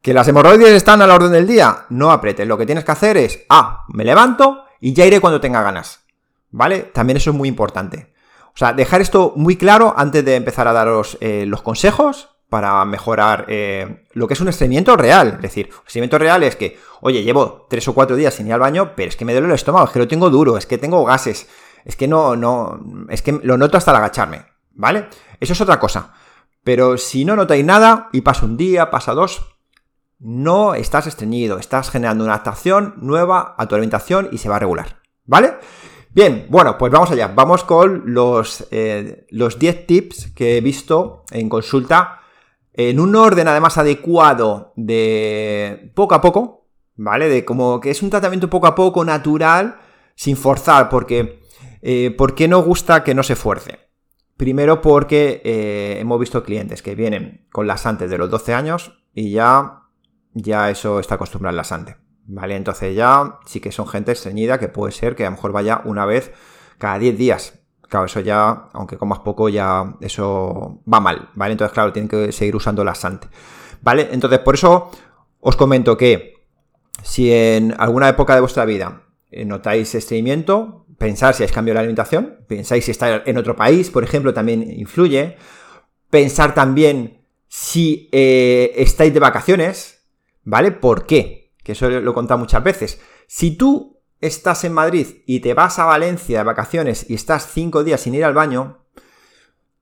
que 0.01 0.13
las 0.13 0.27
hemorroides 0.27 0.74
están 0.74 1.01
a 1.01 1.07
la 1.07 1.15
orden 1.15 1.31
del 1.31 1.48
día. 1.48 1.86
No 1.89 2.12
apretes. 2.12 2.45
Lo 2.45 2.57
que 2.57 2.65
tienes 2.65 2.83
que 2.83 2.91
hacer 2.91 3.17
es, 3.17 3.43
ah, 3.50 3.86
me 3.88 4.03
levanto 4.03 4.65
y 4.81 4.93
ya 4.93 5.05
iré 5.05 5.19
cuando 5.19 5.39
tenga 5.39 5.63
ganas. 5.63 6.01
¿Vale? 6.51 6.91
También 6.93 7.17
eso 7.17 7.31
es 7.31 7.36
muy 7.36 7.48
importante. 7.48 8.12
O 8.55 8.57
sea, 8.57 8.74
dejar 8.74 9.01
esto 9.01 9.33
muy 9.36 9.57
claro 9.57 9.93
antes 9.98 10.24
de 10.24 10.36
empezar 10.36 10.67
a 10.67 10.74
daros 10.74 11.17
eh, 11.22 11.45
los 11.48 11.62
consejos 11.62 12.29
para 12.50 12.86
mejorar 12.86 13.45
eh, 13.48 14.05
lo 14.13 14.27
que 14.27 14.36
es 14.36 14.41
un 14.41 14.48
estreñimiento 14.48 14.95
real. 14.95 15.33
Es 15.38 15.41
decir, 15.41 15.69
un 15.72 15.88
estreñimiento 15.88 16.19
real 16.19 16.43
es 16.43 16.55
que, 16.55 16.77
oye, 17.01 17.24
llevo 17.24 17.65
tres 17.67 17.88
o 17.88 17.95
cuatro 17.95 18.15
días 18.15 18.36
sin 18.36 18.45
ir 18.45 18.53
al 18.53 18.60
baño, 18.60 18.91
pero 18.95 19.10
es 19.10 19.15
que 19.15 19.25
me 19.25 19.33
duele 19.33 19.48
el 19.48 19.55
estómago, 19.55 19.86
es 19.86 19.91
que 19.91 19.98
lo 19.98 20.07
tengo 20.07 20.29
duro, 20.29 20.55
es 20.55 20.67
que 20.67 20.77
tengo 20.77 21.03
gases, 21.03 21.50
es 21.83 21.95
que 21.95 22.07
no, 22.07 22.36
no, 22.36 22.79
es 23.10 23.24
que 23.24 23.39
lo 23.41 23.57
noto 23.57 23.77
hasta 23.77 23.89
el 23.89 23.98
agacharme, 23.98 24.45
¿vale? 24.74 25.07
Eso 25.39 25.53
es 25.53 25.62
otra 25.62 25.79
cosa. 25.79 26.13
Pero 26.63 26.98
si 27.00 27.25
no 27.25 27.36
notáis 27.36 27.65
nada 27.65 28.10
y 28.13 28.22
pasa 28.22 28.45
un 28.45 28.55
día, 28.55 28.91
pasa 28.91 29.13
dos, 29.13 29.57
no 30.19 30.75
estás 30.75 31.07
estreñido, 31.07 31.57
estás 31.57 31.89
generando 31.89 32.24
una 32.24 32.33
adaptación 32.33 32.93
nueva 32.98 33.55
a 33.57 33.67
tu 33.67 33.74
alimentación 33.74 34.29
y 34.31 34.38
se 34.38 34.48
va 34.48 34.57
a 34.57 34.60
regular, 34.60 35.01
¿vale? 35.25 35.55
Bien, 36.13 36.46
bueno, 36.50 36.77
pues 36.77 36.91
vamos 36.91 37.10
allá. 37.10 37.32
Vamos 37.34 37.63
con 37.63 38.03
los, 38.13 38.67
eh, 38.70 39.25
los 39.32 39.58
10 39.58 39.88
tips 39.88 40.32
que 40.36 40.58
he 40.58 40.62
visto 40.62 41.24
en 41.32 41.50
consulta 41.50 42.20
en 42.74 43.00
un 43.00 43.15
orden 43.15 43.48
además 43.48 43.77
adecuado 43.77 44.74
de 44.75 45.91
poco 45.96 46.15
a 46.15 46.22
poco, 46.22 46.67
¿vale? 46.96 47.29
De 47.29 47.46
como 47.46 47.79
que 47.79 47.91
es 47.91 48.01
un 48.03 48.10
tratamiento 48.10 48.50
poco 48.50 48.67
a 48.67 48.75
poco, 48.75 49.03
natural, 49.03 49.77
sin 50.15 50.38
forzar, 50.38 50.89
porque 50.89 51.41
eh, 51.82 52.12
¿por 52.17 52.36
qué 52.36 52.48
no 52.48 52.62
gusta 52.62 53.03
que 53.03 53.15
no 53.15 53.24
se 53.24 53.36
fuerce? 53.36 53.79
Primero 54.38 54.82
porque 54.82 55.41
eh, 55.43 55.98
hemos 56.00 56.20
visto 56.20 56.43
clientes 56.43 56.82
que 56.82 56.96
vienen 56.96 57.48
con 57.51 57.67
lasantes 57.67 58.10
de 58.10 58.17
los 58.17 58.29
12 58.29 58.53
años 58.53 59.00
y 59.13 59.32
ya, 59.32 59.84
ya 60.34 60.70
eso 60.70 61.00
está 61.00 61.15
acostumbrado 61.15 61.51
al 61.51 61.58
lasante. 61.58 62.02
¿Vale? 62.25 62.56
Entonces 62.56 62.96
ya 62.96 63.39
sí 63.46 63.60
que 63.60 63.72
son 63.72 63.88
gente 63.88 64.12
estreñida 64.12 64.60
que 64.60 64.68
puede 64.68 64.92
ser 64.92 65.15
que 65.15 65.25
a 65.25 65.30
lo 65.30 65.36
mejor 65.36 65.51
vaya 65.51 65.82
una 65.86 66.06
vez 66.06 66.32
cada 66.77 67.00
10 67.00 67.18
días. 67.18 67.60
Claro, 67.89 68.08
eso 68.08 68.22
ya, 68.22 68.70
aunque 68.74 68.98
comas 68.98 69.20
poco, 69.20 69.50
ya 69.50 69.96
eso 70.01 70.82
va 70.92 71.00
mal, 71.00 71.30
¿vale? 71.36 71.51
Entonces, 71.51 71.74
claro, 71.74 71.94
tienen 71.94 72.10
que 72.10 72.32
seguir 72.32 72.56
usando 72.56 72.84
laxante, 72.84 73.27
¿vale? 73.82 74.10
Entonces, 74.12 74.39
por 74.39 74.56
eso 74.56 74.89
os 75.39 75.56
comento 75.56 75.96
que 75.96 76.34
si 77.03 77.32
en 77.32 77.75
alguna 77.77 78.10
época 78.10 78.34
de 78.34 78.42
vuestra 78.42 78.65
vida 78.65 79.03
eh, 79.30 79.46
notáis 79.46 79.94
estreñimiento, 79.94 80.86
pensar 80.98 81.36
si 81.36 81.44
hay 81.44 81.50
cambio 81.50 81.74
de 81.74 81.75
la 81.75 81.80
alimentación, 81.82 82.39
pensáis 82.48 82.86
si 82.86 82.92
está 82.92 83.24
en 83.25 83.38
otro 83.38 83.56
país, 83.56 83.89
por 83.89 84.03
ejemplo, 84.03 84.34
también 84.34 84.63
influye. 84.63 85.38
Pensar 86.10 86.53
también 86.53 87.25
si 87.48 88.10
eh, 88.12 88.74
estáis 88.77 89.13
de 89.13 89.20
vacaciones, 89.20 90.06
¿vale? 90.44 90.72
¿Por 90.72 91.06
qué? 91.06 91.42
Que 91.63 91.72
eso 91.72 91.89
lo 91.89 92.12
he 92.12 92.13
contado 92.13 92.38
muchas 92.38 92.63
veces. 92.63 93.00
Si 93.27 93.58
tú 93.58 94.01
estás 94.20 94.63
en 94.63 94.74
Madrid 94.74 95.24
y 95.25 95.39
te 95.39 95.53
vas 95.53 95.79
a 95.79 95.86
Valencia 95.86 96.39
de 96.39 96.43
vacaciones 96.43 97.10
y 97.10 97.13
estás 97.13 97.50
cinco 97.51 97.84
días 97.84 98.01
sin 98.01 98.15
ir 98.15 98.24
al 98.24 98.34
baño, 98.34 98.86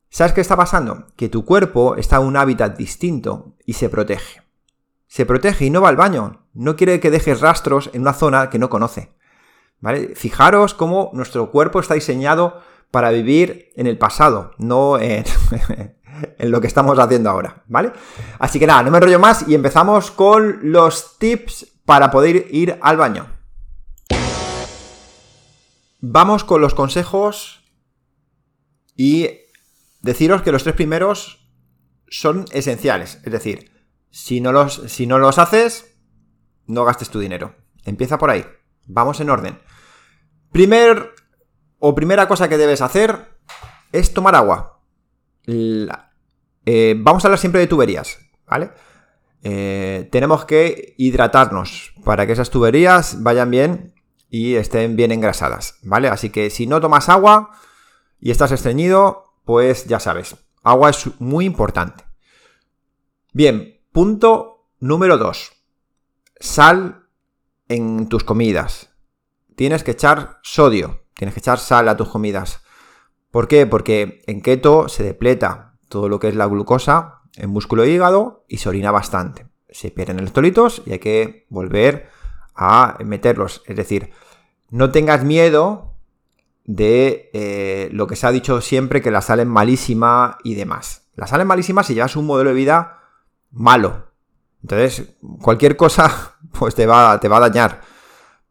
¿sabes 0.10 0.34
qué 0.34 0.42
está 0.42 0.56
pasando? 0.56 1.08
Que 1.16 1.30
tu 1.30 1.46
cuerpo 1.46 1.96
está 1.96 2.18
en 2.18 2.24
un 2.24 2.38
hábitat 2.38 2.78
distinto 2.78 3.56
y 3.66 3.74
se 3.74 3.90
protege. 3.90 4.42
Se 5.08 5.26
protege 5.26 5.66
y 5.66 5.70
no 5.70 5.82
va 5.82 5.90
al 5.90 5.96
baño. 5.96 6.48
No 6.54 6.76
quiere 6.76 7.00
que 7.00 7.12
dejes 7.12 7.42
rastros 7.42 7.90
en 7.94 8.02
una 8.02 8.14
zona 8.14 8.50
que 8.50 8.60
no 8.60 8.70
conoce. 8.70 9.14
¿Vale? 9.80 10.16
Fijaros 10.16 10.74
cómo 10.74 11.10
nuestro 11.14 11.52
cuerpo 11.52 11.80
está 11.80 11.96
diseñado 11.96 12.62
para 12.92 13.10
vivir 13.10 13.72
en 13.76 13.88
el 13.88 13.98
pasado, 13.98 14.52
no 14.58 15.00
en, 15.00 15.24
en 16.38 16.52
lo 16.52 16.62
que 16.62 16.68
estamos 16.68 16.98
haciendo 17.00 17.30
ahora, 17.30 17.64
¿vale? 17.68 17.92
Así 18.38 18.60
que 18.60 18.68
nada, 18.68 18.84
no 18.84 18.92
me 18.92 18.98
enrollo 18.98 19.20
más 19.20 19.48
y 19.48 19.56
empezamos 19.56 20.12
con 20.12 20.60
los 20.72 21.18
tips 21.18 21.71
para 21.86 22.12
poder 22.12 22.48
ir 22.52 22.78
al 22.82 22.98
baño. 22.98 23.28
Vamos 26.00 26.44
con 26.44 26.62
los 26.62 26.74
consejos 26.74 27.64
y 28.96 29.30
deciros 30.02 30.42
que 30.42 30.52
los 30.52 30.64
tres 30.64 30.76
primeros 30.76 31.48
son 32.08 32.46
esenciales. 32.52 33.20
Es 33.24 33.32
decir, 33.32 33.72
si 34.10 34.42
no 34.42 34.52
los, 34.52 34.82
si 34.88 35.08
no 35.08 35.20
los 35.20 35.38
haces, 35.38 35.96
no 36.66 36.86
gastes 36.86 37.10
tu 37.10 37.20
dinero. 37.20 37.56
Empieza 37.86 38.18
por 38.18 38.30
ahí. 38.30 38.46
Vamos 38.88 39.20
en 39.20 39.30
orden. 39.30 39.60
Primer 40.52 41.14
o 41.80 41.96
primera 41.96 42.28
cosa 42.28 42.50
que 42.50 42.58
debes 42.58 42.82
hacer 42.82 43.40
es 43.92 44.14
tomar 44.14 44.36
agua. 44.36 44.82
Eh, 45.46 46.96
vamos 46.98 47.24
a 47.24 47.28
hablar 47.28 47.40
siempre 47.40 47.62
de 47.62 47.68
tuberías, 47.68 48.20
¿vale? 48.46 48.72
Eh, 49.44 50.08
tenemos 50.12 50.46
que 50.46 50.94
hidratarnos 50.98 51.94
para 52.04 52.28
que 52.28 52.34
esas 52.34 52.50
tuberías 52.50 53.24
vayan 53.24 53.50
bien 53.50 53.94
y 54.30 54.56
estén 54.56 54.96
bien 54.96 55.12
engrasadas, 55.12 55.80
¿vale? 55.82 56.08
Así 56.08 56.30
que 56.30 56.50
si 56.50 56.68
no 56.68 56.80
tomas 56.80 57.10
agua 57.10 57.52
y 58.20 58.32
estás 58.32 58.52
estreñido, 58.52 59.34
pues 59.46 59.86
ya 59.86 60.00
sabes, 60.00 60.36
agua 60.64 60.92
es 60.92 61.10
muy 61.20 61.46
importante. 61.46 62.06
Bien, 63.34 63.80
punto 63.92 64.68
número 64.80 65.18
2. 65.18 65.52
Sal 66.40 67.08
en 67.68 68.10
tus 68.10 68.24
comidas. 68.24 68.90
Tienes 69.56 69.84
que 69.84 69.92
echar 69.92 70.40
sodio, 70.44 71.06
tienes 71.16 71.34
que 71.34 71.40
echar 71.40 71.60
sal 71.60 71.90
a 71.90 71.98
tus 71.98 72.10
comidas. 72.10 72.62
¿Por 73.32 73.48
qué? 73.48 73.66
Porque 73.66 74.22
en 74.28 74.42
keto 74.42 74.88
se 74.90 75.04
depleta 75.04 75.78
todo 75.90 76.10
lo 76.10 76.20
que 76.20 76.28
es 76.28 76.36
la 76.36 76.46
glucosa 76.46 77.21
en 77.36 77.50
músculo 77.50 77.84
e 77.84 77.90
hígado 77.90 78.46
y 78.48 78.58
se 78.58 78.70
orina 78.70 78.92
bastante. 78.92 79.48
Se 79.70 79.92
pierden 79.92 80.20
electrolitos 80.20 80.82
y 80.86 80.94
hay 80.94 81.00
que 81.00 81.46
volver 81.50 82.10
a 82.56 82.98
meterlos. 83.04 83.64
Es 83.66 83.76
decir, 83.76 84.12
no 84.70 84.92
tengas 84.92 85.24
miedo 85.24 85.94
de 86.66 87.30
eh, 87.34 87.90
lo 87.92 88.08
que 88.08 88.16
se 88.16 88.28
ha 88.28 88.32
dicho 88.32 88.62
siempre 88.62 89.02
que 89.02 89.12
la 89.12 89.22
sal 89.22 89.40
es 89.40 89.48
malísima 89.48 90.38
y 90.44 90.56
demás. 90.56 91.10
La 91.16 91.28
sal 91.28 91.42
es 91.42 91.48
malísima 91.48 91.84
si 91.84 91.94
llevas 91.94 92.16
un 92.16 92.26
modelo 92.26 92.50
de 92.50 92.56
vida 92.56 93.00
malo. 93.52 94.12
Entonces, 94.62 95.16
cualquier 95.42 95.76
cosa 95.76 96.38
pues 96.52 96.76
te 96.76 96.86
va, 96.86 97.20
te 97.20 97.28
va 97.28 97.38
a 97.38 97.50
dañar. 97.50 97.82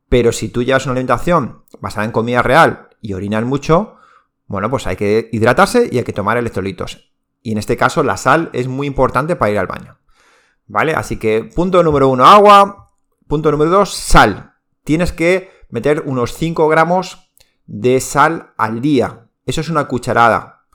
Pero 0.09 0.33
si 0.33 0.49
tú 0.49 0.63
llevas 0.63 0.87
una 0.87 0.93
alimentación 0.93 1.65
basada 1.81 2.05
en 2.05 2.13
comida 2.13 2.43
real 2.43 2.89
y 3.01 3.13
orinas 3.13 3.45
mucho, 3.45 3.97
bueno, 4.47 4.69
pues 4.69 4.87
hay 4.87 4.97
que 4.97 5.29
hidratarse 5.33 5.89
y 5.91 5.99
hay 5.99 6.05
que 6.05 6.13
tomar 6.13 6.37
electrolitos. 6.37 7.13
Y 7.43 7.53
en 7.53 7.59
este 7.59 7.77
caso 7.77 8.03
la 8.03 8.17
sal 8.17 8.51
es 8.53 8.69
muy 8.69 8.87
importante 8.87 9.37
para 9.37 9.51
ir 9.51 9.59
al 9.59 9.67
baño. 9.67 9.99
¿Vale? 10.67 10.95
Así 10.95 11.17
que 11.17 11.45
punto 11.45 11.83
número 11.83 12.09
uno, 12.09 12.27
agua. 12.27 12.93
Punto 13.27 13.51
número 13.51 13.71
dos, 13.71 13.95
sal. 13.95 14.55
Tienes 14.85 15.13
que 15.13 15.51
meter 15.71 16.03
unos 16.07 16.35
5 16.35 16.69
gramos 16.69 17.31
de 17.67 18.01
sal 18.01 18.53
al 18.57 18.81
día. 18.81 19.29
Eso 19.47 19.61
es 19.61 19.69
una 19.69 19.87
cucharada 19.87 20.67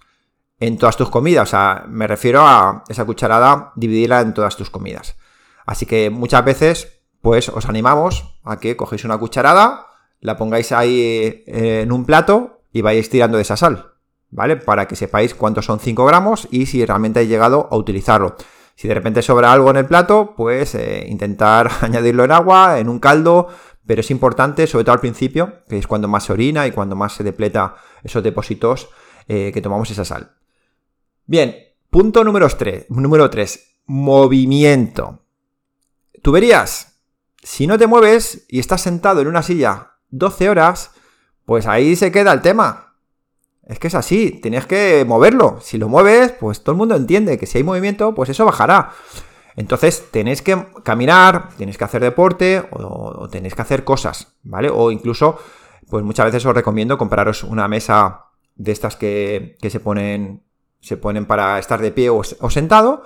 en 0.59 0.77
todas 0.77 0.97
tus 0.97 1.09
comidas. 1.09 1.49
O 1.49 1.51
sea, 1.51 1.85
me 1.87 2.07
refiero 2.07 2.41
a 2.41 2.83
esa 2.87 3.05
cucharada, 3.05 3.73
dividirla 3.75 4.21
en 4.21 4.33
todas 4.33 4.55
tus 4.55 4.69
comidas. 4.69 5.17
Así 5.65 5.85
que 5.85 6.09
muchas 6.09 6.45
veces, 6.45 7.01
pues 7.21 7.49
os 7.49 7.67
animamos 7.67 8.39
a 8.43 8.59
que 8.59 8.77
cogéis 8.77 9.03
una 9.03 9.17
cucharada, 9.17 9.87
la 10.21 10.37
pongáis 10.37 10.71
ahí 10.71 11.43
eh, 11.47 11.81
en 11.83 11.91
un 11.91 12.05
plato 12.05 12.61
y 12.71 12.81
vayáis 12.81 13.09
tirando 13.09 13.37
de 13.37 13.43
esa 13.43 13.57
sal. 13.57 13.94
¿Vale? 14.35 14.57
Para 14.57 14.87
que 14.87 14.95
sepáis 14.95 15.33
cuántos 15.33 15.65
son 15.65 15.79
5 15.79 16.05
gramos 16.05 16.47
y 16.51 16.65
si 16.65 16.85
realmente 16.85 17.21
hay 17.21 17.27
llegado 17.27 17.69
a 17.71 17.77
utilizarlo. 17.77 18.35
Si 18.75 18.87
de 18.87 18.93
repente 18.93 19.21
sobra 19.21 19.53
algo 19.53 19.69
en 19.69 19.77
el 19.77 19.85
plato, 19.85 20.33
pues 20.35 20.75
eh, 20.75 21.05
intentar 21.07 21.71
añadirlo 21.81 22.25
en 22.25 22.31
agua, 22.31 22.79
en 22.79 22.89
un 22.89 22.99
caldo, 22.99 23.47
pero 23.87 24.01
es 24.01 24.11
importante, 24.11 24.67
sobre 24.67 24.83
todo 24.83 24.93
al 24.93 24.99
principio, 24.99 25.63
que 25.69 25.77
es 25.77 25.87
cuando 25.87 26.09
más 26.09 26.25
se 26.25 26.33
orina 26.33 26.67
y 26.67 26.71
cuando 26.71 26.95
más 26.97 27.13
se 27.13 27.23
depleta 27.23 27.75
esos 28.03 28.21
depósitos, 28.21 28.89
eh, 29.27 29.51
que 29.53 29.61
tomamos 29.61 29.89
esa 29.89 30.03
sal. 30.03 30.35
Bien, 31.25 31.55
punto 31.89 32.23
número 32.23 32.47
3, 32.49 32.87
número 32.89 33.29
3, 33.29 33.79
movimiento. 33.85 35.23
Tuberías. 36.21 36.99
Si 37.41 37.67
no 37.67 37.77
te 37.77 37.87
mueves 37.87 38.45
y 38.49 38.59
estás 38.59 38.81
sentado 38.81 39.21
en 39.21 39.27
una 39.27 39.43
silla 39.43 39.91
12 40.09 40.49
horas, 40.49 40.91
pues 41.45 41.67
ahí 41.67 41.95
se 41.95 42.11
queda 42.11 42.33
el 42.33 42.41
tema. 42.41 42.84
Es 43.65 43.79
que 43.79 43.87
es 43.87 43.95
así, 43.95 44.31
tienes 44.31 44.67
que 44.67 45.03
moverlo. 45.07 45.59
Si 45.61 45.77
lo 45.77 45.89
mueves, 45.89 46.31
pues 46.33 46.61
todo 46.61 46.73
el 46.73 46.77
mundo 46.77 46.95
entiende 46.95 47.37
que 47.37 47.47
si 47.47 47.57
hay 47.57 47.63
movimiento, 47.63 48.13
pues 48.13 48.29
eso 48.29 48.45
bajará. 48.45 48.91
Entonces 49.55 50.11
tenéis 50.11 50.41
que 50.41 50.65
caminar, 50.83 51.49
tenéis 51.57 51.77
que 51.77 51.83
hacer 51.83 52.01
deporte 52.01 52.63
o, 52.71 53.27
tenéis 53.29 53.55
que 53.55 53.61
hacer 53.61 53.83
cosas, 53.83 54.33
¿vale? 54.43 54.69
O 54.71 54.91
incluso, 54.91 55.39
pues 55.89 56.03
muchas 56.03 56.25
veces 56.25 56.45
os 56.45 56.53
recomiendo 56.53 56.97
compraros 56.97 57.43
una 57.43 57.67
mesa 57.67 58.25
de 58.55 58.71
estas 58.71 58.95
que, 58.95 59.57
se 59.61 59.79
ponen 59.79 60.43
se 60.81 60.97
ponen 60.97 61.25
para 61.25 61.57
estar 61.57 61.81
de 61.81 61.91
pie 61.91 62.09
o, 62.09 62.17
o 62.17 62.49
sentado, 62.51 63.03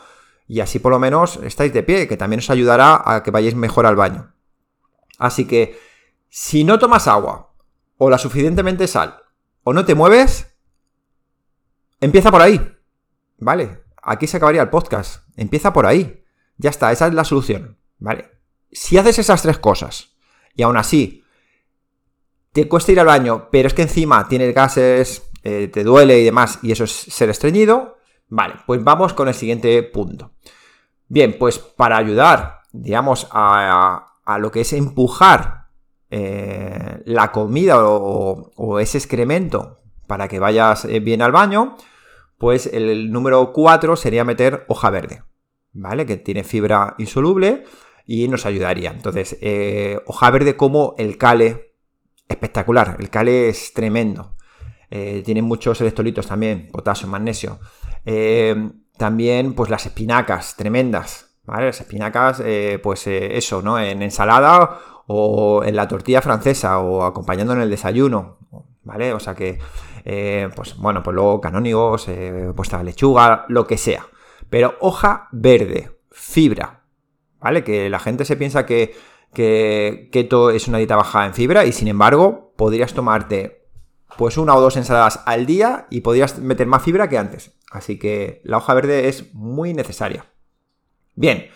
y 0.48 0.60
así 0.60 0.80
por 0.80 0.92
lo 0.92 1.00
menos 1.00 1.40
estáis 1.44 1.72
de 1.72 1.84
pie, 1.84 2.10
que 2.10 2.18
también 2.18 2.40
os 2.40 2.50
ayudará 2.50 3.02
a 3.06 3.24
que 3.24 3.32
vayáis 3.32 3.56
mejor 3.56 3.86
al 3.86 3.96
baño. 3.96 4.34
Así 5.18 5.46
que, 5.46 5.80
si 6.28 6.66
no 6.66 6.78
tomas 6.78 7.08
agua, 7.08 7.54
o 7.98 8.10
la 8.10 8.18
suficientemente 8.18 8.88
sal, 8.88 9.22
o 9.64 9.72
no 9.72 9.86
te 9.86 9.96
mueves, 9.96 10.49
empieza 12.00 12.32
por 12.32 12.42
ahí. 12.42 12.76
¿Vale? 13.38 13.84
Aquí 14.02 14.28
se 14.28 14.38
acabaría 14.38 14.62
el 14.62 14.70
podcast. 14.70 15.24
Empieza 15.36 15.74
por 15.74 15.86
ahí. 15.86 16.24
Ya 16.58 16.70
está, 16.70 16.92
esa 16.92 17.08
es 17.08 17.14
la 17.14 17.24
solución. 17.24 17.78
¿Vale? 18.00 18.30
Si 18.72 18.98
haces 18.98 19.20
esas 19.20 19.42
tres 19.42 19.58
cosas, 19.58 20.16
y 20.56 20.64
aún 20.64 20.78
así 20.78 21.24
te 22.52 22.68
cuesta 22.68 22.92
ir 22.92 23.00
al 23.00 23.06
baño, 23.06 23.48
pero 23.52 23.68
es 23.68 23.74
que 23.74 23.84
encima 23.84 24.28
tienes 24.28 24.54
gases, 24.54 25.30
eh, 25.44 25.70
te 25.72 25.84
duele 25.84 26.20
y 26.20 26.26
demás, 26.26 26.60
y 26.62 26.72
eso 26.72 26.84
es 26.84 26.92
ser 26.92 27.30
estreñido, 27.30 27.98
vale, 28.28 28.56
pues 28.66 28.84
vamos 28.84 29.14
con 29.14 29.28
el 29.28 29.34
siguiente 29.34 29.82
punto. 29.84 30.32
Bien, 31.08 31.38
pues 31.40 31.60
para 31.60 31.98
ayudar, 31.98 32.60
digamos, 32.72 33.28
a, 33.32 34.06
lo 34.38 34.52
que 34.52 34.62
es 34.62 34.74
empujar 34.74 35.68
eh, 36.12 37.02
la 37.06 37.32
comida 37.32 37.78
o, 37.84 38.80
ese 38.80 38.98
excremento 38.98 39.80
para 40.06 40.28
que 40.28 40.40
vayas 40.40 40.86
eh, 40.86 41.00
bien 41.00 41.22
al 41.22 41.32
baño, 41.32 41.78
pues 42.40 42.68
el 42.68 43.12
número 43.12 43.54
4 43.54 43.96
sería 43.96 44.26
meter 44.26 44.66
hoja 44.68 44.90
verde, 44.90 45.24
¿vale? 45.74 46.08
Que 46.08 46.18
tiene 46.18 46.44
fibra 46.44 46.96
insoluble 46.98 47.66
y 48.06 48.28
nos 48.28 48.48
ayudaría. 48.48 48.92
Entonces, 48.92 49.38
hoja 50.08 50.32
verde 50.32 50.58
como 50.58 50.96
el 50.98 51.18
cale 51.18 51.70
espectacular. 52.30 52.96
El 53.00 53.10
cale 53.10 53.50
es 53.50 53.74
tremendo. 53.74 54.36
Eh, 54.92 55.22
tiene 55.26 55.42
muchos 55.42 55.82
electrolitos 55.82 56.28
también, 56.28 56.70
potasio, 56.72 57.08
magnesio. 57.08 57.60
Eh, 58.06 58.72
también, 58.98 59.54
pues 59.54 59.70
las 59.70 59.86
espinacas, 59.86 60.56
tremendas. 60.56 61.38
¿vale? 61.44 61.68
Las 61.68 61.82
espinacas, 61.82 62.42
eh, 62.46 62.80
pues 62.82 63.06
eso, 63.08 63.62
¿no? 63.62 63.80
En 63.80 64.02
ensalada 64.02 64.80
o 65.08 65.64
en 65.64 65.76
la 65.76 65.88
tortilla 65.88 66.22
francesa 66.22 66.80
o 66.80 67.04
acompañando 67.04 67.54
en 67.54 67.62
el 67.62 67.70
desayuno. 67.70 68.38
¿Vale? 68.84 69.14
O 69.14 69.20
sea 69.20 69.36
que, 69.36 69.60
pues 70.04 70.78
bueno, 70.78 71.04
pues 71.04 71.16
luego 71.16 71.42
canónigos, 71.42 72.08
puesta 72.56 72.82
lechuga, 72.84 73.46
lo 73.48 73.68
que 73.68 73.78
sea. 73.78 74.06
Pero 74.50 74.76
hoja 74.80 75.28
verde, 75.32 76.00
fibra. 76.12 76.84
¿Vale? 77.40 77.64
Que 77.64 77.90
la 77.90 78.00
gente 78.00 78.26
se 78.26 78.36
piensa 78.36 78.66
que 78.66 78.94
que 79.34 80.10
keto 80.12 80.50
es 80.50 80.68
una 80.68 80.78
dieta 80.78 80.96
baja 80.96 81.26
en 81.26 81.34
fibra 81.34 81.66
y 81.66 81.72
sin 81.72 81.88
embargo 81.88 82.54
podrías 82.56 82.94
tomarte 82.94 83.68
pues 84.18 84.38
una 84.38 84.56
o 84.56 84.62
dos 84.62 84.76
ensaladas 84.76 85.22
al 85.26 85.46
día 85.46 85.88
y 85.90 86.02
podrías 86.02 86.40
meter 86.40 86.68
más 86.68 86.84
fibra 86.84 87.08
que 87.08 87.18
antes. 87.18 87.54
Así 87.72 88.00
que 88.00 88.42
la 88.44 88.58
hoja 88.58 88.74
verde 88.74 89.08
es 89.08 89.34
muy 89.34 89.74
necesaria. 89.74 90.26
Bien. 91.16 91.50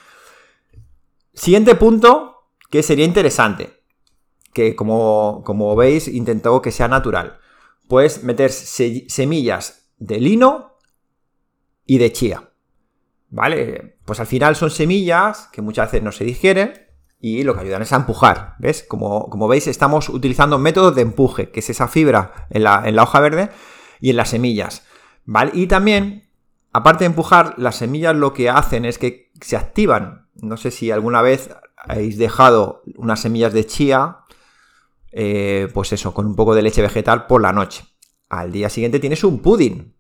Siguiente 1.34 1.76
punto 1.76 2.48
que 2.70 2.84
sería 2.84 3.06
interesante. 3.06 3.82
Que 4.54 4.76
como, 4.76 5.42
como 5.44 5.76
veis 5.76 6.08
intentó 6.08 6.62
que 6.62 6.72
sea 6.72 6.88
natural. 6.88 7.40
Pues 7.88 8.24
meter 8.24 8.52
semillas 8.52 9.90
de 9.98 10.20
lino 10.20 10.78
y 11.86 11.98
de 11.98 12.12
chía. 12.12 12.50
¿Vale? 13.30 13.98
Pues 14.06 14.20
al 14.20 14.28
final 14.28 14.56
son 14.56 14.70
semillas 14.70 15.50
que 15.52 15.62
muchas 15.62 15.88
veces 15.92 16.04
no 16.04 16.12
se 16.12 16.24
digieren 16.24 16.74
y 17.20 17.44
lo 17.44 17.56
que 17.56 17.62
ayudan 17.62 17.82
es 17.82 17.94
a 17.94 17.96
empujar. 17.96 18.56
¿Ves? 18.60 18.84
Como, 18.88 19.30
como 19.30 19.48
veis, 19.48 19.68
estamos 19.68 20.10
utilizando 20.10 20.60
métodos 20.60 20.94
de 20.94 21.04
empuje, 21.04 21.50
que 21.52 21.62
es 21.62 21.70
esa 21.70 21.88
fibra 21.88 22.48
en 22.50 22.64
la, 22.64 22.84
hoja 23.02 23.20
verde 23.22 23.50
y 24.02 24.10
en 24.10 24.18
las 24.18 24.30
semillas. 24.30 24.86
¿Vale? 25.26 25.52
Y 25.54 25.68
también, 25.68 26.30
aparte 26.74 27.06
de 27.06 27.08
empujar, 27.08 27.56
las 27.58 27.78
semillas 27.78 28.16
lo 28.16 28.34
que 28.34 28.50
hacen 28.50 28.86
es 28.86 28.98
que 28.98 29.32
se 29.40 29.56
activan. 29.56 30.28
No 30.36 30.58
sé 30.58 30.70
si 30.70 30.92
alguna 30.92 31.22
vez 31.22 31.50
habéis 31.78 32.18
dejado 32.18 32.84
unas 32.98 33.22
semillas 33.22 33.54
de 33.54 33.66
chía, 33.66 34.18
eh, 35.14 35.70
pues 35.74 35.94
eso, 35.94 36.14
con 36.14 36.26
un 36.26 36.36
poco 36.36 36.56
de 36.56 36.62
leche 36.62 36.82
vegetal 36.82 37.28
por 37.28 37.42
la 37.42 37.54
noche. 37.54 37.86
Al 38.30 38.52
día 38.52 38.70
siguiente 38.70 39.00
tienes 39.00 39.24
un 39.24 39.40
pudding, 39.40 39.96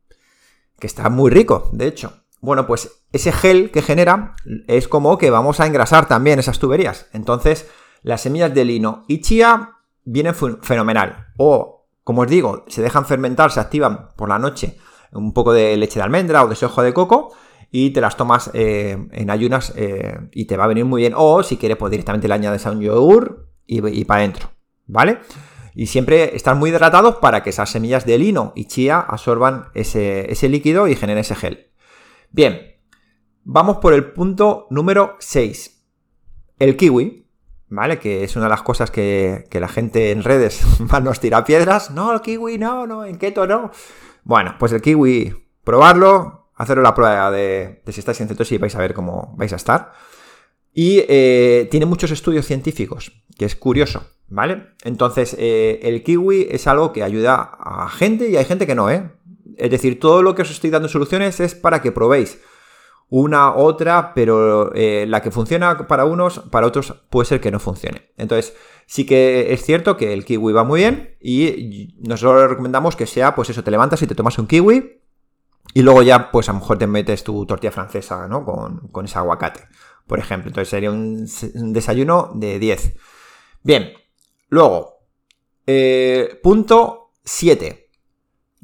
que 0.79 0.87
está 0.87 1.09
muy 1.09 1.31
rico, 1.31 1.69
de 1.71 1.87
hecho. 1.87 2.13
Bueno, 2.41 2.67
pues 2.67 3.03
ese 3.11 3.31
gel 3.31 3.71
que 3.71 3.81
genera 3.81 4.35
es 4.67 4.87
como 4.87 5.17
que 5.17 5.29
vamos 5.29 5.59
a 5.59 5.65
engrasar 5.65 6.07
también 6.07 6.39
esas 6.39 6.59
tuberías. 6.59 7.07
Entonces, 7.13 7.69
las 8.01 8.21
semillas 8.21 8.53
de 8.53 8.65
lino 8.65 9.05
y 9.07 9.21
chía 9.21 9.77
vienen 10.03 10.35
fenomenal. 10.35 11.27
O, 11.37 11.87
como 12.03 12.23
os 12.23 12.27
digo, 12.27 12.65
se 12.67 12.81
dejan 12.81 13.05
fermentar, 13.05 13.51
se 13.51 13.61
activan 13.61 14.09
por 14.17 14.27
la 14.27 14.39
noche 14.39 14.77
un 15.13 15.33
poco 15.33 15.53
de 15.53 15.77
leche 15.77 15.99
de 15.99 16.03
almendra 16.03 16.43
o 16.43 16.47
de 16.47 16.55
soja 16.55 16.81
de 16.83 16.93
coco 16.93 17.33
y 17.71 17.91
te 17.91 18.01
las 18.01 18.17
tomas 18.17 18.51
eh, 18.53 19.07
en 19.11 19.29
ayunas 19.29 19.73
eh, 19.75 20.29
y 20.31 20.45
te 20.45 20.57
va 20.57 20.65
a 20.65 20.67
venir 20.67 20.85
muy 20.85 21.01
bien. 21.01 21.13
O 21.15 21.43
si 21.43 21.57
quieres, 21.57 21.77
pues 21.77 21.91
directamente 21.91 22.27
le 22.27 22.33
añades 22.33 22.65
a 22.65 22.71
un 22.71 22.81
yogur 22.81 23.47
y, 23.65 24.05
para 24.05 24.19
adentro, 24.19 24.49
¿vale? 24.85 25.19
Y 25.75 25.87
siempre 25.87 26.35
estar 26.35 26.55
muy 26.55 26.69
hidratados 26.69 27.15
para 27.17 27.43
que 27.43 27.49
esas 27.49 27.69
semillas 27.69 28.05
de 28.05 28.17
lino 28.17 28.53
y 28.55 28.65
chía 28.65 28.99
absorban 28.99 29.69
ese, 29.73 30.31
ese 30.31 30.49
líquido 30.49 30.87
y 30.87 30.95
generen 30.95 31.21
ese 31.21 31.35
gel. 31.35 31.71
Bien, 32.31 32.73
vamos 33.43 33.77
por 33.77 33.93
el 33.93 34.11
punto 34.11 34.67
número 34.69 35.15
6. 35.19 35.85
El 36.59 36.77
kiwi, 36.77 37.27
¿vale? 37.69 37.99
Que 37.99 38.23
es 38.23 38.35
una 38.35 38.45
de 38.45 38.49
las 38.49 38.61
cosas 38.61 38.91
que, 38.91 39.47
la 39.51 39.67
gente 39.67 40.11
en 40.11 40.23
redes 40.23 40.63
más 40.79 41.03
nos 41.03 41.19
tira 41.19 41.43
piedras. 41.43 41.91
No, 41.91 42.13
el 42.13 42.21
kiwi 42.21 42.57
no, 42.57 42.87
no, 42.87 43.05
en 43.05 43.17
keto 43.17 43.47
no. 43.47 43.71
Bueno, 44.23 44.55
pues 44.59 44.71
el 44.71 44.81
kiwi, 44.81 45.33
probarlo, 45.63 46.49
hacerlo 46.55 46.83
la 46.83 46.95
prueba 46.95 47.31
de, 47.31 47.81
si 47.87 47.99
estáis 47.99 48.21
en 48.21 48.27
cetosis 48.27 48.53
y 48.53 48.57
vais 48.57 48.75
a 48.75 48.79
ver 48.79 48.93
cómo 48.93 49.33
vais 49.37 49.53
a 49.53 49.57
estar. 49.57 49.91
Y 50.73 51.03
eh, 51.07 51.67
tiene 51.69 51.85
muchos 51.85 52.11
estudios 52.11 52.47
científicos, 52.47 53.11
que 53.37 53.45
es 53.45 53.55
curioso, 53.55 54.07
¿vale? 54.27 54.69
Entonces, 54.83 55.35
eh, 55.37 55.79
el 55.83 56.03
kiwi 56.03 56.47
es 56.49 56.65
algo 56.67 56.91
que 56.91 57.03
ayuda 57.03 57.57
a 57.59 57.89
gente 57.89 58.29
y 58.29 58.37
hay 58.37 58.45
gente 58.45 58.65
que 58.65 58.75
no, 58.75 58.89
¿eh? 58.89 59.11
Es 59.57 59.69
decir, 59.69 59.99
todo 59.99 60.23
lo 60.23 60.33
que 60.33 60.41
os 60.41 60.49
estoy 60.49 60.71
dando 60.71 60.89
soluciones 60.89 61.39
es 61.39 61.53
para 61.53 61.81
que 61.81 61.91
probéis 61.91 62.39
una, 63.09 63.53
otra, 63.53 64.13
pero 64.15 64.73
eh, 64.73 65.05
la 65.07 65.21
que 65.21 65.29
funciona 65.29 65.87
para 65.87 66.05
unos, 66.05 66.39
para 66.39 66.65
otros 66.65 66.95
puede 67.11 67.27
ser 67.27 67.39
que 67.39 67.51
no 67.51 67.59
funcione. 67.59 68.11
Entonces, 68.17 68.55
sí 68.87 69.05
que 69.05 69.53
es 69.53 69.63
cierto 69.63 69.95
que 69.95 70.13
el 70.13 70.25
kiwi 70.25 70.53
va 70.53 70.63
muy 70.63 70.79
bien 70.79 71.15
y 71.21 71.93
nosotros 71.99 72.49
recomendamos 72.49 72.95
que 72.95 73.05
sea, 73.05 73.35
pues 73.35 73.51
eso, 73.51 73.63
te 73.63 73.69
levantas 73.69 74.01
y 74.01 74.07
te 74.07 74.15
tomas 74.15 74.39
un 74.39 74.47
kiwi 74.47 75.03
y 75.73 75.81
luego 75.81 76.03
ya, 76.03 76.29
pues 76.31 76.49
a 76.49 76.53
lo 76.53 76.59
mejor 76.59 76.77
te 76.77 76.87
metes 76.87 77.23
tu 77.23 77.45
tortilla 77.45 77.71
francesa, 77.71 78.27
¿no? 78.27 78.45
Con, 78.45 79.05
ese 79.05 79.17
aguacate, 79.17 79.61
por 80.07 80.19
ejemplo. 80.19 80.49
Entonces 80.49 80.69
sería 80.69 80.91
un, 80.91 81.27
desayuno 81.73 82.31
de 82.35 82.59
10. 82.59 82.95
Bien, 83.63 83.93
luego, 84.49 84.99
eh, 85.65 86.39
punto 86.41 87.11
7 87.23 87.83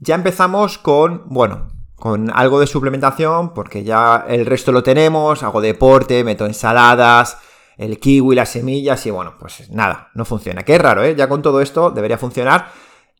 ya 0.01 0.15
empezamos 0.15 0.77
con, 0.77 1.23
bueno, 1.27 1.71
con 1.95 2.31
algo 2.33 2.59
de 2.59 2.67
suplementación, 2.67 3.53
porque 3.53 3.83
ya 3.83 4.25
el 4.27 4.45
resto 4.45 4.71
lo 4.71 4.83
tenemos, 4.83 5.43
hago 5.43 5.61
deporte, 5.61 6.23
meto 6.23 6.45
ensaladas, 6.45 7.37
el 7.77 7.99
kiwi, 7.99 8.35
las 8.35 8.49
semillas, 8.49 9.05
y 9.05 9.11
bueno, 9.11 9.35
pues 9.39 9.69
nada, 9.69 10.09
no 10.15 10.25
funciona. 10.25 10.63
Qué 10.63 10.77
raro, 10.77 11.03
¿eh? 11.03 11.15
Ya 11.15 11.27
con 11.27 11.41
todo 11.41 11.61
esto 11.61 11.91
debería 11.91 12.17
funcionar 12.17 12.71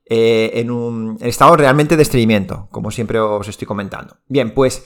eh, 0.05 0.51
en 0.55 0.71
un 0.71 1.17
estado 1.21 1.55
realmente 1.57 1.97
de 1.97 2.03
estreñimiento, 2.03 2.67
como 2.71 2.91
siempre 2.91 3.19
os 3.19 3.47
estoy 3.47 3.67
comentando. 3.67 4.17
Bien, 4.27 4.53
pues 4.53 4.85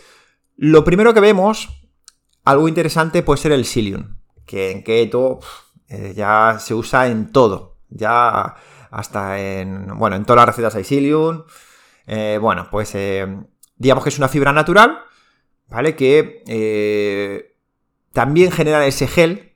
lo 0.55 0.83
primero 0.83 1.13
que 1.13 1.19
vemos, 1.19 1.82
algo 2.45 2.67
interesante 2.67 3.23
puede 3.23 3.41
ser 3.41 3.51
el 3.51 3.65
psyllium, 3.65 4.17
que 4.45 4.71
en 4.71 4.83
keto 4.83 5.39
eh, 5.87 6.13
ya 6.15 6.57
se 6.59 6.73
usa 6.73 7.07
en 7.07 7.31
todo, 7.31 7.77
ya 7.89 8.55
hasta 8.91 9.39
en, 9.39 9.97
bueno, 9.97 10.15
en 10.15 10.25
todas 10.25 10.41
las 10.41 10.55
recetas 10.55 10.75
hay 10.75 10.83
psyllium, 10.83 11.43
eh, 12.05 12.37
bueno, 12.41 12.67
pues 12.69 12.93
eh, 12.95 13.27
digamos 13.75 14.03
que 14.03 14.09
es 14.09 14.17
una 14.17 14.27
fibra 14.27 14.51
natural, 14.51 14.99
¿vale? 15.67 15.95
Que 15.95 17.53
también 18.11 18.51
genera 18.51 18.85
ese 18.85 19.07
gel 19.07 19.53